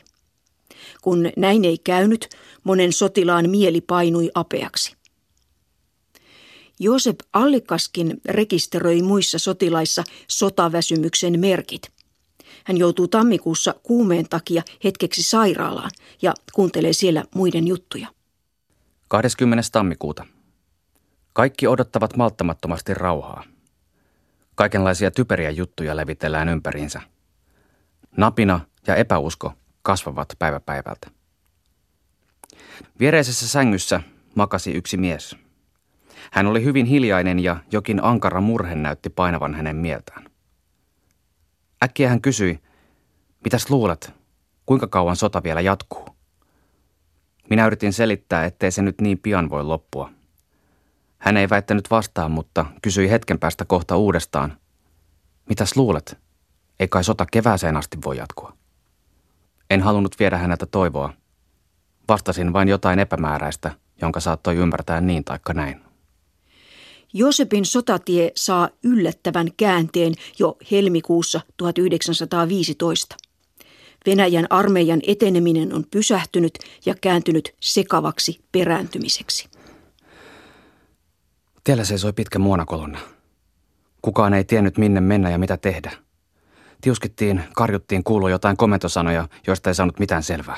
Kun 1.03 1.31
näin 1.37 1.65
ei 1.65 1.79
käynyt, 1.79 2.29
monen 2.65 2.93
sotilaan 2.93 3.51
mieli 3.51 3.81
painui 3.81 4.31
apeaksi. 4.35 4.98
Joosep 6.81 7.17
Allikaskin 7.33 8.21
rekisteröi 8.25 9.03
muissa 9.03 9.39
sotilaissa 9.39 10.05
sotaväsymyksen 10.29 11.41
merkit. 11.41 11.93
Hän 12.65 12.77
joutuu 12.77 13.09
tammikuussa 13.09 13.75
kuumeen 13.83 14.29
takia 14.29 14.63
hetkeksi 14.85 15.23
sairaalaan 15.23 15.91
ja 16.23 16.35
kuuntelee 16.53 16.93
siellä 16.93 17.25
muiden 17.35 17.67
juttuja. 17.69 18.09
20. 19.09 19.63
tammikuuta. 19.73 20.27
Kaikki 21.33 21.67
odottavat 21.67 22.17
malttamattomasti 22.17 22.95
rauhaa. 22.95 23.45
Kaikenlaisia 24.55 25.11
typeriä 25.11 25.51
juttuja 25.51 25.97
levitellään 25.97 26.49
ympäriinsä. 26.49 27.01
Napina 28.17 28.61
ja 28.87 28.97
epäusko 28.97 29.53
kasvavat 29.83 30.29
päivä 30.39 30.61
päivältä. 30.61 31.11
Viereisessä 33.01 33.49
sängyssä 33.49 34.01
makasi 34.35 34.73
yksi 34.73 34.97
mies– 34.97 35.37
hän 36.33 36.47
oli 36.47 36.65
hyvin 36.65 36.87
hiljainen 36.87 37.39
ja 37.39 37.57
jokin 37.73 38.05
ankara 38.05 38.41
murhe 38.41 38.75
näytti 38.75 39.11
painavan 39.11 39.55
hänen 39.55 39.77
mieltään. 39.77 40.25
Äkkiä 41.85 42.09
hän 42.09 42.21
kysyi, 42.21 42.61
mitäs 43.45 43.71
luulet, 43.71 44.13
kuinka 44.67 44.87
kauan 44.87 45.17
sota 45.17 45.43
vielä 45.43 45.61
jatkuu? 45.61 46.09
Minä 47.51 47.67
yritin 47.67 47.93
selittää, 47.93 48.45
ettei 48.45 48.71
se 48.71 48.83
nyt 48.83 49.01
niin 49.01 49.19
pian 49.19 49.51
voi 49.51 49.65
loppua. 49.65 50.11
Hän 51.19 51.37
ei 51.37 51.51
väittänyt 51.51 51.91
vastaan, 51.91 52.31
mutta 52.31 52.67
kysyi 52.83 53.11
hetken 53.11 53.39
päästä 53.39 53.65
kohta 53.65 53.97
uudestaan. 53.97 54.59
Mitäs 55.49 55.77
luulet? 55.77 56.19
Ei 56.81 56.89
kai 56.89 57.05
sota 57.05 57.27
kevääseen 57.33 57.77
asti 57.77 57.99
voi 58.05 58.17
jatkua. 58.17 58.53
En 59.71 59.83
halunnut 59.83 60.19
viedä 60.19 60.39
häneltä 60.39 60.67
toivoa. 60.67 61.13
Vastasin 62.09 62.53
vain 62.53 62.69
jotain 62.69 62.99
epämääräistä, 62.99 63.71
jonka 64.03 64.21
saattoi 64.21 64.57
ymmärtää 64.57 65.01
niin 65.01 65.25
taikka 65.25 65.55
näin. 65.55 65.88
Josepin 67.13 67.65
sotatie 67.65 68.33
saa 68.35 68.69
yllättävän 68.85 69.49
käänteen 69.57 70.15
jo 70.39 70.57
helmikuussa 70.71 71.41
1915. 71.57 73.17
Venäjän 74.07 74.47
armeijan 74.51 75.01
eteneminen 75.07 75.75
on 75.75 75.85
pysähtynyt 75.91 76.59
ja 76.87 76.95
kääntynyt 77.01 77.55
sekavaksi 77.61 78.41
perääntymiseksi. 78.53 79.49
Tiellä 81.65 81.85
seisoi 81.85 82.13
pitkä 82.13 82.39
muonakolonna. 82.39 82.99
Kukaan 84.03 84.35
ei 84.35 84.45
tiennyt 84.45 84.79
minne 84.79 85.01
mennä 85.01 85.31
ja 85.31 85.39
mitä 85.39 85.57
tehdä. 85.57 85.93
Tiuskittiin, 86.81 87.45
karjuttiin, 87.55 88.05
kuului 88.05 88.31
jotain 88.31 88.57
komentosanoja, 88.57 89.29
joista 89.47 89.71
ei 89.71 89.75
saanut 89.75 89.99
mitään 89.99 90.23
selvää. 90.23 90.57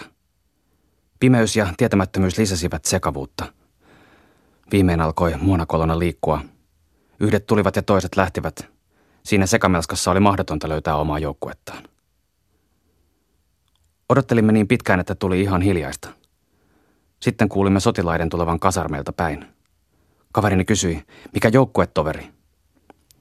Pimeys 1.21 1.57
ja 1.57 1.67
tietämättömyys 1.77 2.39
lisäsivät 2.39 2.85
sekavuutta. 2.85 3.53
Viimein 4.73 5.01
alkoi 5.01 5.35
muonakolona 5.41 5.99
liikkua. 5.99 6.41
Yhdet 7.21 7.47
tulivat 7.47 7.77
ja 7.77 7.83
toiset 7.83 8.17
lähtivät. 8.17 8.69
Siinä 9.23 9.47
sekamelskassa 9.47 10.11
oli 10.11 10.21
mahdotonta 10.21 10.69
löytää 10.69 10.97
omaa 10.97 11.19
joukkuettaan. 11.19 11.83
Odottelimme 14.09 14.53
niin 14.53 14.69
pitkään, 14.69 15.01
että 15.01 15.15
tuli 15.15 15.41
ihan 15.41 15.63
hiljaista. 15.63 16.09
Sitten 17.21 17.49
kuulimme 17.49 17.81
sotilaiden 17.81 18.29
tulevan 18.29 18.61
kasarmeilta 18.61 19.13
päin. 19.13 19.47
Kaverini 20.33 20.65
kysyi, 20.65 21.03
mikä 21.35 21.49
joukkuetoveri? 21.49 22.29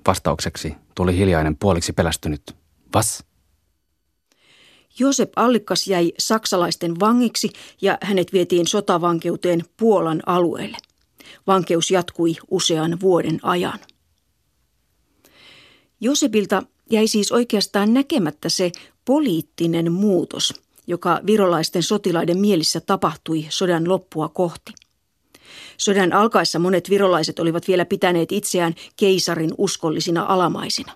Vastaukseksi 0.08 0.76
tuli 0.96 1.18
hiljainen 1.18 1.58
puoliksi 1.58 1.94
pelästynyt. 1.94 2.56
Vas? 2.94 3.24
Josep 5.00 5.32
Allikas 5.36 5.88
jäi 5.88 6.14
saksalaisten 6.20 7.00
vangiksi 7.00 7.50
ja 7.82 7.98
hänet 8.02 8.34
vietiin 8.34 8.68
sotavankeuteen 8.68 9.62
Puolan 9.78 10.22
alueelle. 10.26 10.78
Vankeus 11.48 11.92
jatkui 11.92 12.36
usean 12.52 13.00
vuoden 13.00 13.40
ajan. 13.44 13.80
Josepilta 16.02 16.64
jäi 16.92 17.08
siis 17.08 17.32
oikeastaan 17.32 17.94
näkemättä 17.94 18.50
se 18.50 18.72
poliittinen 19.06 19.92
muutos, 19.92 20.54
joka 20.88 21.20
virolaisten 21.26 21.84
sotilaiden 21.84 22.40
mielissä 22.40 22.80
tapahtui 22.80 23.46
sodan 23.50 23.90
loppua 23.90 24.30
kohti. 24.30 24.74
Sodan 25.78 26.14
alkaessa 26.14 26.60
monet 26.60 26.90
virolaiset 26.90 27.40
olivat 27.40 27.68
vielä 27.68 27.86
pitäneet 27.86 28.32
itseään 28.32 28.76
keisarin 28.96 29.52
uskollisina 29.58 30.24
alamaisina. 30.24 30.94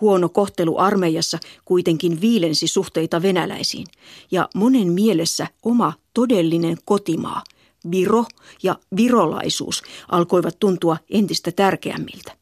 Huono 0.00 0.28
kohtelu 0.28 0.78
armeijassa 0.78 1.38
kuitenkin 1.64 2.20
viilensi 2.20 2.66
suhteita 2.66 3.22
venäläisiin, 3.22 3.86
ja 4.30 4.48
monen 4.54 4.92
mielessä 4.92 5.46
oma 5.62 5.92
todellinen 6.14 6.76
kotimaa, 6.84 7.42
Viro 7.90 8.24
ja 8.62 8.76
virolaisuus 8.96 9.82
alkoivat 10.08 10.58
tuntua 10.58 10.96
entistä 11.10 11.52
tärkeämmiltä. 11.52 12.32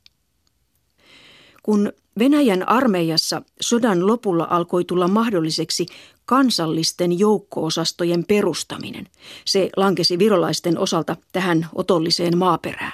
Kun 1.63 1.93
Venäjän 2.19 2.69
armeijassa 2.69 3.43
sodan 3.61 4.07
lopulla 4.07 4.47
alkoi 4.51 4.85
tulla 4.85 5.09
mahdolliseksi 5.09 5.87
kansallisten 6.25 7.19
joukkoosastojen 7.19 8.25
perustaminen. 8.25 9.07
Se 9.45 9.71
lankesi 9.77 10.19
virolaisten 10.19 10.79
osalta 10.79 11.17
tähän 11.33 11.69
otolliseen 11.75 12.39
maaperään. 12.39 12.93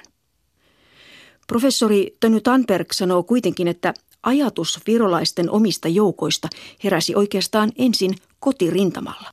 Professori 1.46 2.16
Tönny 2.20 2.40
Tanberg 2.40 2.92
sanoo 2.92 3.22
kuitenkin, 3.22 3.68
että 3.68 3.94
ajatus 4.22 4.80
virolaisten 4.86 5.50
omista 5.50 5.88
joukoista 5.88 6.48
heräsi 6.84 7.14
oikeastaan 7.14 7.72
ensin 7.78 8.14
kotirintamalla. 8.40 9.30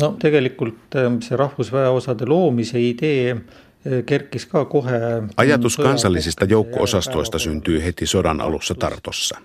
No 0.00 0.16
tegelikult 0.18 0.96
ähm, 0.96 1.20
see 1.20 1.36
rahvusväeosade 1.36 2.26
loomise 2.26 2.80
idee 2.80 3.30
äh, 3.30 4.04
kerkis 4.06 4.46
ka 4.46 4.64
kohe. 4.64 4.98
Ajatus 5.36 5.76
kansallisista 5.76 6.44
joukko-osastoista 6.44 7.38
syntyi 7.38 7.84
heti 7.84 8.06
sodan 8.06 8.40
alussa 8.40 8.74
Tartossa. 8.74 9.38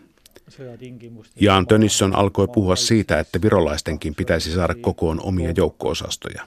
Jaan 1.40 1.68
Tönisson 1.68 2.16
alkoi 2.16 2.48
puhua 2.48 2.76
siitä, 2.76 3.20
että 3.20 3.42
virolaistenkin 3.42 4.16
pitäisi 4.16 4.52
saada 4.52 4.76
kokoon 4.76 5.22
omia 5.24 5.52
joukko-osastoja. 5.52 6.42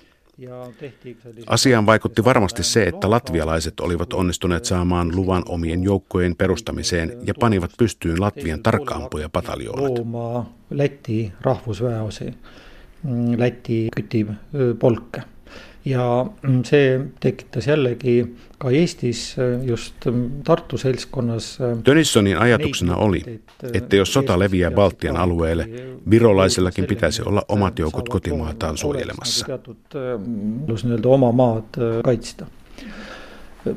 Asiaan 1.47 1.87
vaikutti 1.87 2.25
varmasti 2.25 2.63
se, 2.63 2.83
että 2.83 3.11
latvialaiset 3.11 3.81
olivat 3.81 4.13
onnistuneet 4.13 4.65
saamaan 4.65 5.17
luvan 5.17 5.43
omien 5.49 5.83
joukkojen 5.83 6.37
perustamiseen 6.37 7.13
ja 7.27 7.35
panivat 7.41 7.71
pystyyn 7.79 8.21
Latvian 8.21 8.63
tarkkaampuja 8.63 9.29
pataljoonat. 9.29 10.07
Läti 10.71 11.33
rahvusväeosi, 11.41 12.35
mm, 13.03 13.39
Läti 13.39 13.87
kütipolke 13.97 15.23
ja 15.85 16.27
mm, 16.43 16.63
see 16.69 16.99
tekitas 17.21 17.67
jällegi 17.71 18.15
ka 18.61 18.71
Eestis 18.75 19.37
just 19.65 20.07
mm, 20.07 20.43
Tartu 20.45 20.79
seltskonnas. 20.79 21.59
Tönissonin 21.85 22.39
ajatuksena 22.39 22.97
oli, 22.97 23.23
että 23.73 23.97
jos 23.97 24.13
sota 24.13 24.39
leviää 24.39 24.71
Baltian 24.71 25.17
alueelle, 25.17 25.69
virolaisillakin 26.11 26.85
pitäisi 26.85 27.23
olla 27.23 27.43
omat 27.49 27.79
joukot 27.79 28.09
kotimaataan 28.09 28.77
suojelemassa. 28.77 29.47
nii-öelda 30.85 31.09
oma 31.09 31.33
maad 31.33 31.81
kaitsta. 32.05 32.47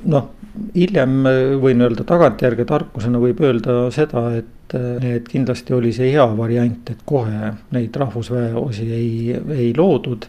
noh, 0.06 0.30
hiljem 0.76 1.24
võin 1.62 1.82
öelda 1.82 2.04
tagantjärgi 2.08 2.66
tarkusena 2.66 3.20
võib 3.20 3.42
öelda 3.44 3.92
seda, 3.92 4.30
et 4.38 4.63
need 4.74 5.30
kindlasti 5.30 5.74
oli 5.74 5.94
see 5.94 6.12
hea 6.12 6.26
variant, 6.38 6.90
et 6.90 7.02
kohe 7.06 7.54
neid 7.72 7.96
rahvusväeosi 7.96 8.94
ei, 8.94 9.36
ei 9.50 9.74
loodud 9.78 10.26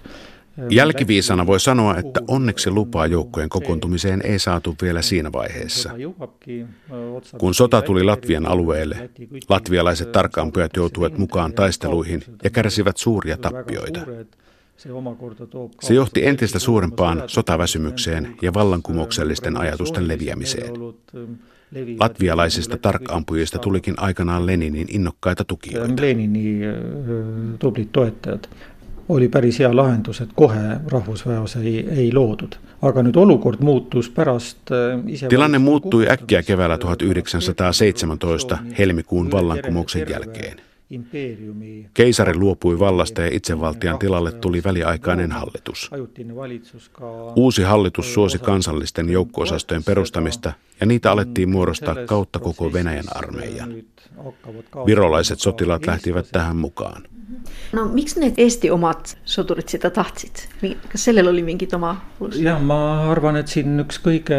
Jälkiviisana 0.71 1.47
voi 1.47 1.61
sanoa, 1.61 1.97
että 1.97 2.21
onneksi 2.29 2.71
lupaa 2.71 3.07
joukkojen 3.07 3.49
kokoontumiseen 3.49 4.21
ei 4.25 4.39
saatu 4.39 4.75
vielä 4.83 5.03
siinä 5.03 5.33
vaiheessa. 5.33 5.91
Kun 7.39 7.55
sota 7.55 7.83
tuli 7.83 8.05
Latvian 8.05 8.47
alueelle, 8.47 9.11
latvialaiset 9.49 10.13
tarkkaanpujat 10.13 10.77
joutuivat 10.77 11.19
mukaan 11.19 11.53
taisteluihin 11.53 12.23
ja 12.45 12.51
kärsivät 12.51 12.97
suuria 12.97 13.37
tappioita. 13.37 14.01
Se 15.81 15.95
johti 15.95 16.27
entistä 16.27 16.59
suurempaan 16.59 17.23
sotaväsymykseen 17.27 18.37
ja 18.43 18.55
vallankumouksellisten 18.55 19.57
ajatusten 19.57 20.09
leviämiseen. 20.09 20.73
Latvialaisista 22.01 22.77
tarkkampujista 22.77 23.59
tulikin 23.59 23.95
aikanaan 23.97 24.47
Leninin 24.47 24.87
innokkaita 24.91 25.45
tukijoita. 25.45 26.03
Lenini 26.03 26.61
tublit 27.59 27.93
toetajat 27.93 28.51
oli 29.09 29.29
päris 29.29 29.59
hea 29.59 29.77
lahendus, 29.77 30.21
et 30.21 30.29
kohe 30.35 30.77
rahvusväeosa 30.87 31.61
ei, 31.61 31.89
ei 31.91 32.13
loodud. 32.13 32.55
aga 32.85 33.01
nüüd 33.01 33.17
olukord 33.17 33.63
muutus 33.65 34.11
pärast 34.13 34.69
äh, 34.69 35.01
ise 35.09 35.29
Tilanne 35.29 35.59
muuttui 35.59 36.11
äkkiä 36.11 36.43
keväällä 36.43 36.79
1917 36.79 38.59
helmikuun 38.79 39.31
vallankumouksen 39.31 40.07
jälkeen. 40.11 40.61
Keisari 41.95 42.37
luopui 42.37 42.79
vallasta 42.79 43.23
ja 43.23 43.29
itsevaltian 43.33 43.99
tilalle 43.99 44.33
tuli 44.33 44.63
väliaikainen 44.65 45.33
hallitus. 45.33 45.91
Uusi 47.37 47.63
hallitus 47.63 48.15
suosi 48.15 48.39
kansallisten 48.39 49.11
joukkoosastojen 49.11 49.85
perustamista 49.85 50.53
ja 50.81 50.87
niitä 50.87 51.13
alettiin 51.13 51.51
muodostaa 51.51 51.95
kautta 52.07 52.39
koko 52.39 52.73
Venäjän 52.73 53.05
armeijan. 53.15 53.75
Virolaiset 54.87 55.41
sotilaat 55.41 55.87
lähtivät 55.87 56.27
tähän 56.33 56.57
mukaan. 56.57 57.03
no 57.73 57.85
miks 57.89 58.17
need 58.21 58.37
Eesti 58.39 58.71
omad 58.71 59.15
sõdurid 59.27 59.69
seda 59.73 59.91
tahtsid, 59.91 60.45
kas 60.93 61.05
sellel 61.09 61.31
oli 61.31 61.43
mingid 61.43 61.73
oma 61.75 61.95
jah, 62.39 62.61
ma 62.63 62.77
arvan, 63.11 63.39
et 63.41 63.51
siin 63.51 63.81
üks 63.83 63.99
kõige, 64.05 64.39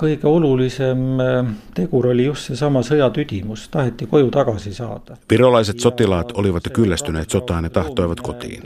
kõige 0.00 0.26
olulisem 0.28 1.20
äh, 1.22 1.52
tegur 1.76 2.08
oli 2.10 2.26
just 2.26 2.48
seesama 2.50 2.82
sõjatüdimus, 2.86 3.68
taheti 3.72 4.08
koju 4.10 4.30
tagasi 4.34 4.74
saada. 4.74 5.16
Virolaiset 5.30 5.80
sotilaat 5.80 5.91
olivat 6.34 6.64
jo 6.64 6.70
kyllästyneet 6.70 7.30
sotaan 7.30 7.64
ja 7.64 7.70
tahtoivat 7.70 8.20
kotiin. 8.20 8.62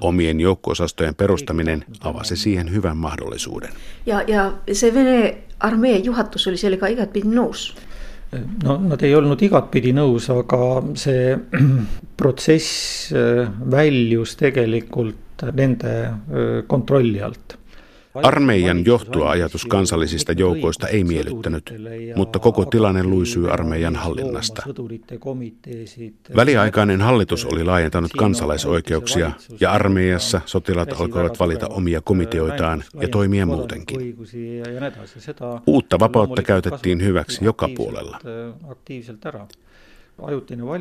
Omien 0.00 0.40
joukkoosastojen 0.40 1.14
perustaminen 1.14 1.84
avasi 2.00 2.36
siihen 2.36 2.72
hyvän 2.72 2.96
mahdollisuuden. 2.96 3.70
Ja, 4.06 4.22
ja 4.22 4.52
se 4.72 4.94
Vene 4.94 5.38
armee 5.60 5.96
juhatus 5.96 6.46
oli 6.46 6.56
sellega 6.56 6.86
igatpidi 6.86 7.28
nõus 7.28 7.72
no 8.64 8.76
nad 8.88 9.02
ei 9.04 9.14
olnud 9.14 9.42
igatpidi 9.44 9.92
nõus, 9.96 10.28
aga 10.32 10.60
see 10.98 11.36
protsess 12.20 13.12
äh, 13.12 13.48
väljus 13.70 14.36
tegelikult 14.40 15.44
nende 15.52 15.92
äh, 16.06 16.62
kontrolli 16.66 17.22
alt 17.22 17.58
Armeijan 18.14 18.84
johtoajatus 18.84 19.66
kansallisista 19.66 20.32
joukoista 20.32 20.88
ei 20.88 21.04
miellyttänyt, 21.04 21.74
mutta 22.16 22.38
koko 22.38 22.64
tilanne 22.64 23.04
luisui 23.04 23.50
armeijan 23.50 23.96
hallinnasta. 23.96 24.62
Väliaikainen 26.36 27.00
hallitus 27.00 27.44
oli 27.44 27.64
laajentanut 27.64 28.12
kansalaisoikeuksia 28.18 29.32
ja 29.60 29.72
armeijassa 29.72 30.40
sotilaat 30.46 31.00
alkoivat 31.00 31.38
valita 31.38 31.68
omia 31.68 32.00
komiteoitaan 32.00 32.84
ja 33.00 33.08
toimia 33.08 33.46
muutenkin. 33.46 34.16
Uutta 35.66 35.98
vapautta 35.98 36.42
käytettiin 36.42 37.02
hyväksi 37.04 37.44
joka 37.44 37.68
puolella. 37.76 38.18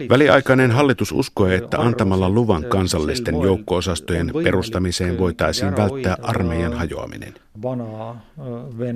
Väliaikainen 0.09 0.71
hallitus 0.71 1.11
uskoi, 1.11 1.55
että 1.55 1.79
antamalla 1.79 2.29
luvan 2.29 2.63
kansallisten 2.63 3.41
joukkoosastojen 3.41 4.31
perustamiseen 4.43 5.17
voitaisiin 5.17 5.77
välttää 5.77 6.17
armeijan 6.21 6.73
hajoaminen. 6.73 7.33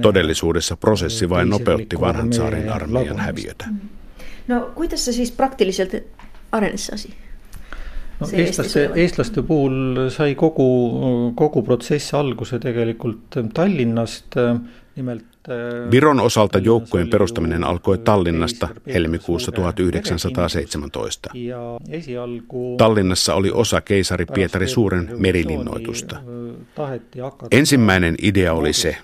Todellisuudessa 0.01 0.77
prosessi 0.77 1.29
vain 1.29 1.49
nopeutti 1.49 1.99
vanhan 1.99 2.33
saarin 2.33 2.69
armeijan 2.69 3.19
häviötä. 3.19 3.65
No, 4.47 4.71
kuinka 4.75 4.97
se 4.97 5.11
siis 5.11 5.31
praktisesti 5.31 6.03
arenes 6.51 6.91
no, 8.19 8.27
eestlaste, 8.33 8.89
eestlaste 8.95 9.41
puhul 9.41 10.09
sai 10.09 10.35
kogu, 10.35 11.31
kogu 11.35 11.61
protsess 11.61 12.13
alguse 12.13 12.59
tegelikult 12.59 13.37
Tallinnast, 13.53 14.35
nimelt 14.95 15.25
Viron 15.91 16.19
osalta 16.19 16.59
joukkojen 16.59 17.09
perustaminen 17.09 17.63
alkoi 17.63 17.97
Tallinnasta 17.97 18.67
helmikuussa 18.93 19.51
1917. 19.51 21.29
Tallinnassa 22.77 23.35
oli 23.35 23.51
osa 23.51 23.81
keisari 23.81 24.25
Pietari 24.25 24.67
Suuren 24.67 25.09
merilinnoitusta. 25.17 26.21
Ensimmäinen 27.51 28.15
idea 28.21 28.53
oli 28.53 28.73
se, 28.73 28.97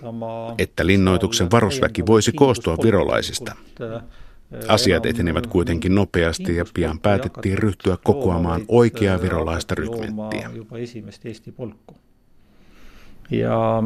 että 0.57 0.85
linnoituksen 0.85 1.51
varusväki 1.51 2.05
voisi 2.05 2.31
koostua 2.31 2.77
virolaisista. 2.83 3.55
Asiat 4.67 5.05
etenevät 5.05 5.47
kuitenkin 5.47 5.95
nopeasti 5.95 6.55
ja 6.55 6.65
pian 6.73 6.99
päätettiin 6.99 7.57
ryhtyä 7.57 7.97
kokoamaan 8.03 8.61
oikeaa 8.67 9.21
virolaista 9.21 9.75
rykmenttiä 9.75 10.49
ja 13.31 13.83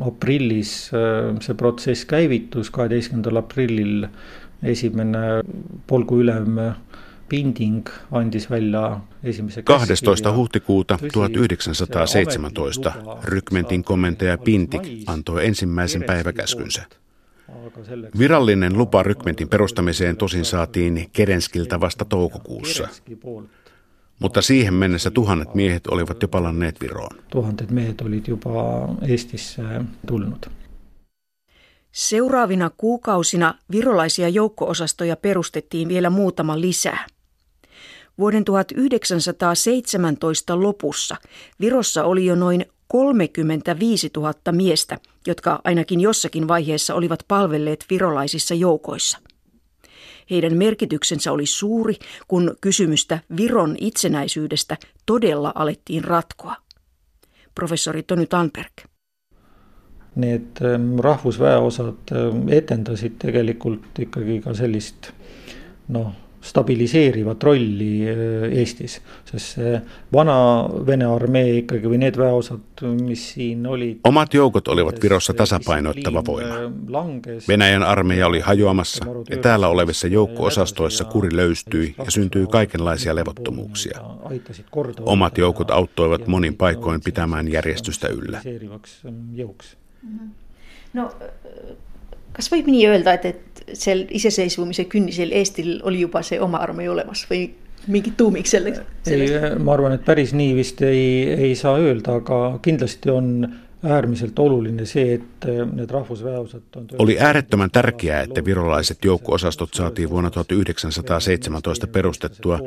aprillis 0.00 0.90
äh, 0.94 1.34
see 1.40 1.54
protsess 1.54 2.04
käivitus, 2.04 2.70
kaheteistkümnendal 2.70 3.40
aprillil 3.42 4.06
esimene 4.62 5.42
polguülem 5.86 6.58
Pinding 7.28 7.88
andis 8.10 8.50
välja 8.50 9.00
esimese 9.22 9.62
12. 9.62 10.32
huhtikuuta 10.32 10.98
1917 11.12 12.92
rykmentin 13.24 13.84
komentaja 13.84 14.38
Pintik 14.38 14.82
antoi 15.06 15.46
ensimmäisen 15.46 16.02
päiväkäskynsä. 16.02 16.82
Virallinen 18.18 18.78
lupa 18.78 19.02
rykmentin 19.02 19.48
perustamiseen 19.48 20.16
tosin 20.16 20.44
saatiin 20.44 21.08
Kerenskiltä 21.12 21.80
vasta 21.80 22.04
toukokuussa. 22.04 22.88
Mutta 24.18 24.42
siihen 24.42 24.74
mennessä 24.74 25.10
tuhannet 25.10 25.54
miehet 25.54 25.86
olivat 25.86 26.22
jo 26.22 26.28
palanneet 26.28 26.80
Viroon. 26.80 27.18
Tuhannet 27.30 27.70
miehet 27.70 28.00
olivat 28.00 28.28
jopa 28.28 28.88
Eestisse 29.08 29.62
tullut. 30.06 30.50
Seuraavina 31.92 32.70
kuukausina 32.76 33.54
virolaisia 33.70 34.28
joukkoosastoja 34.28 35.16
perustettiin 35.16 35.88
vielä 35.88 36.10
muutama 36.10 36.60
lisää. 36.60 37.06
Vuoden 38.18 38.44
1917 38.44 40.62
lopussa 40.62 41.16
Virossa 41.60 42.04
oli 42.04 42.26
jo 42.26 42.34
noin 42.34 42.66
35 42.88 44.10
000 44.16 44.34
miestä, 44.52 44.98
jotka 45.26 45.60
ainakin 45.64 46.00
jossakin 46.00 46.48
vaiheessa 46.48 46.94
olivat 46.94 47.20
palvelleet 47.28 47.84
virolaisissa 47.90 48.54
joukoissa– 48.54 49.18
heidän 50.30 50.56
merkityksensä 50.56 51.32
oli 51.32 51.46
suuri, 51.46 51.94
kun 52.28 52.56
kysymystä 52.60 53.18
Viron 53.36 53.76
itsenäisyydestä 53.80 54.76
todella 55.06 55.52
alettiin 55.54 56.04
ratkoa. 56.04 56.56
Professori 57.54 58.02
Tony 58.02 58.26
Tanberg. 58.26 58.72
Need 60.14 60.42
ähm, 60.62 60.98
rahvusväeosad 60.98 61.94
ähm, 62.12 62.48
etendasid 62.48 63.12
tegelikult 63.18 63.98
ikkagi 63.98 64.40
ka 64.40 64.54
sellist 64.54 65.10
noh, 65.88 66.12
stabiliseerivat 66.44 67.42
rolli 67.42 68.08
äh, 68.08 68.58
Eestis, 68.58 69.00
sest 69.24 69.56
see 69.56 69.78
vana 70.12 70.36
Vene 70.86 71.06
armee 71.08 71.58
ikkagi 71.62 71.88
või 71.88 72.00
need 72.02 72.18
väeosad, 72.20 72.82
mis 73.00 73.24
siin 73.34 73.66
olid. 73.66 74.02
Omat 74.04 74.34
joukot 74.34 74.68
olivat 74.68 75.00
Virossa 75.02 75.34
tasapainoittava 75.34 76.22
voima. 76.26 76.54
Äh, 76.54 77.48
Venäjän 77.48 77.82
armeija 77.82 78.26
oli 78.26 78.40
hajoamassa 78.40 79.04
ja 79.30 79.36
täällä 79.36 79.68
olevissa 79.68 80.06
joukko-osastoissa 80.06 81.04
kuri 81.04 81.36
löystyi 81.36 81.94
ja 82.04 82.10
syntyi 82.10 82.46
kaikenlaisia 82.46 83.14
levottomuuksia. 83.14 84.00
Omat 85.00 85.38
joukot 85.38 85.70
auttoivat 85.70 86.26
monin 86.26 86.56
paikoin 86.56 87.00
pitämään 87.04 87.52
järjestystä 87.52 88.08
yllä. 88.08 88.40
No, 90.94 91.10
kas 92.34 92.50
võib 92.52 92.70
nii 92.70 92.86
öelda, 92.90 93.16
et, 93.18 93.24
et 93.24 93.76
seal 93.78 94.04
iseseisvumise 94.10 94.88
künnisel 94.90 95.32
Eestil 95.32 95.78
oli 95.82 96.04
juba 96.04 96.22
see 96.26 96.40
oma 96.42 96.60
armee 96.64 96.90
olemas 96.90 97.24
või 97.30 97.46
mingit 97.86 98.16
tuumik 98.16 98.48
selleks? 98.48 98.80
ei, 99.10 99.28
ma 99.58 99.76
arvan, 99.76 99.98
et 99.98 100.04
päris 100.04 100.34
nii 100.36 100.54
vist 100.56 100.82
ei, 100.82 101.28
ei 101.32 101.54
saa 101.58 101.78
öelda, 101.80 102.18
aga 102.20 102.58
kindlasti 102.62 103.12
on 103.12 103.30
äärimmäisen 103.84 104.32
oluline 104.38 104.86
se, 104.86 105.14
että 105.14 105.48
ne 105.72 105.86
rahvusväeosat 105.90 106.76
on... 106.76 106.86
Oli 106.98 107.16
äärettömän 107.20 107.70
tärkeää, 107.70 108.22
että 108.22 108.44
virolaiset 108.44 109.04
joukko-osastot 109.04 109.74
saatiin 109.74 110.10
vuonna 110.10 110.30
1917 110.30 111.86
perustettua 111.86 112.60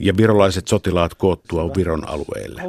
ja 0.00 0.16
virolaiset 0.16 0.68
sotilaat 0.68 1.14
koottua 1.14 1.70
Viron 1.76 2.08
alueelle. 2.08 2.62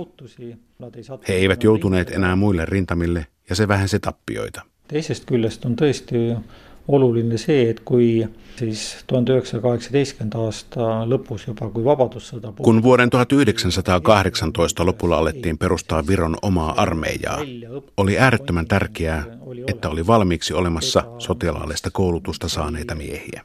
He 1.28 1.34
eivät 1.34 1.64
joutuneet 1.64 2.12
enää 2.12 2.36
muille 2.36 2.66
rintamille 2.66 3.28
ja 3.50 3.56
se 3.56 3.68
vähensi 3.68 4.00
tappioita. 4.00 4.62
Teisest 4.88 5.26
küljest 5.26 5.66
on 5.66 5.76
tõesti 5.76 6.36
oluline 6.88 7.38
see, 7.42 7.70
et 7.70 7.80
kui 7.86 8.28
siis 8.60 8.84
tuhande 9.08 9.34
üheksasaja 9.34 9.62
kaheksateistkümnenda 9.62 10.44
aasta 10.46 10.90
lõpus 11.10 11.48
juba, 11.48 11.70
kui 11.74 11.84
Vabadussõda... 11.86 12.54
Kun 12.62 12.84
vuoden 12.84 13.10
1918 13.10 14.86
lopulla 14.86 15.18
alettiin 15.18 15.58
perustaa 15.58 16.08
Viron 16.08 16.38
omaa 16.42 16.74
armeijaa, 16.82 17.40
oli 17.98 18.20
äärettömän 18.20 18.68
tärkeää, 18.68 19.26
että 19.68 19.90
oli 19.90 20.08
valmiiksi 20.08 20.54
olemassa 20.54 21.04
sotilaallista 21.18 21.90
koulutusta 21.92 22.48
saaneita 22.50 22.96
miehiä. 22.96 23.42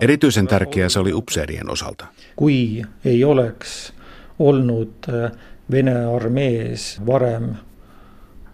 Erityisen 0.00 0.46
tärkeää 0.46 0.88
se 0.88 1.00
oli 1.00 1.12
upseerien 1.12 1.70
osalta. 1.70 2.06
Kui 2.36 2.82
ei 3.04 3.24
oleks 3.24 3.92
olnud 4.38 4.92
äh, 5.08 5.32
Vene 5.70 6.04
armees 6.04 7.00
varem 7.06 7.54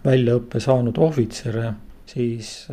väljaõppe 0.09 0.59
saanud 0.59 0.97
ohvitsere, 0.97 1.73
Siis, 2.13 2.67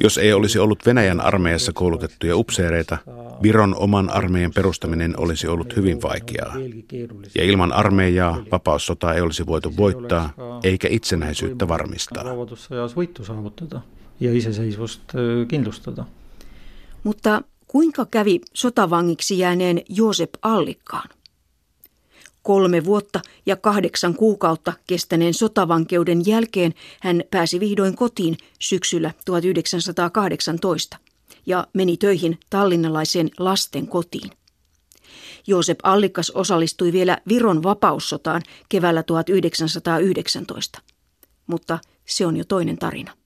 Jos 0.00 0.18
ei 0.18 0.32
olisi 0.32 0.58
ollut 0.58 0.86
Venäjän 0.86 1.20
armeijassa 1.20 1.72
koulutettuja 1.72 2.36
upseereita, 2.36 2.98
Viron 3.42 3.74
oman 3.74 4.10
armeijan 4.10 4.52
perustaminen 4.54 5.20
olisi 5.20 5.48
ollut 5.48 5.76
hyvin 5.76 6.02
vaikeaa. 6.02 6.54
Ja 7.34 7.44
ilman 7.44 7.72
armeijaa 7.72 8.44
vapaussota 8.52 9.14
ei 9.14 9.20
olisi 9.20 9.46
voitu 9.46 9.76
voittaa, 9.76 10.32
eikä 10.62 10.88
itsenäisyyttä 10.90 11.68
varmistaa. 11.68 12.24
ja 14.20 14.32
iseseisvust 14.32 15.02
kindlustada. 15.48 16.04
Mutta 17.04 17.42
kuinka 17.66 18.06
kävi 18.06 18.40
sotavangiksi 18.54 19.38
jääneen 19.38 19.82
Joosep 19.88 20.30
Allikkaan? 20.42 21.08
Kolme 22.48 22.84
vuotta 22.84 23.20
ja 23.46 23.56
kahdeksan 23.56 24.14
kuukautta 24.14 24.72
kestäneen 24.86 25.34
sotavankeuden 25.34 26.26
jälkeen 26.26 26.74
hän 27.00 27.22
pääsi 27.30 27.60
vihdoin 27.60 27.96
kotiin 27.96 28.36
syksyllä 28.58 29.12
1918 29.24 30.96
ja 31.46 31.66
meni 31.72 31.96
töihin 31.96 32.38
tallinnalaiseen 32.50 33.30
lasten 33.38 33.86
kotiin. 33.86 34.30
Joosep 35.46 35.78
Allikas 35.82 36.30
osallistui 36.30 36.92
vielä 36.92 37.18
Viron 37.28 37.62
vapaussotaan 37.62 38.42
keväällä 38.68 39.02
1919, 39.02 40.82
mutta 41.46 41.78
se 42.06 42.26
on 42.26 42.36
jo 42.36 42.44
toinen 42.44 42.78
tarina. 42.78 43.17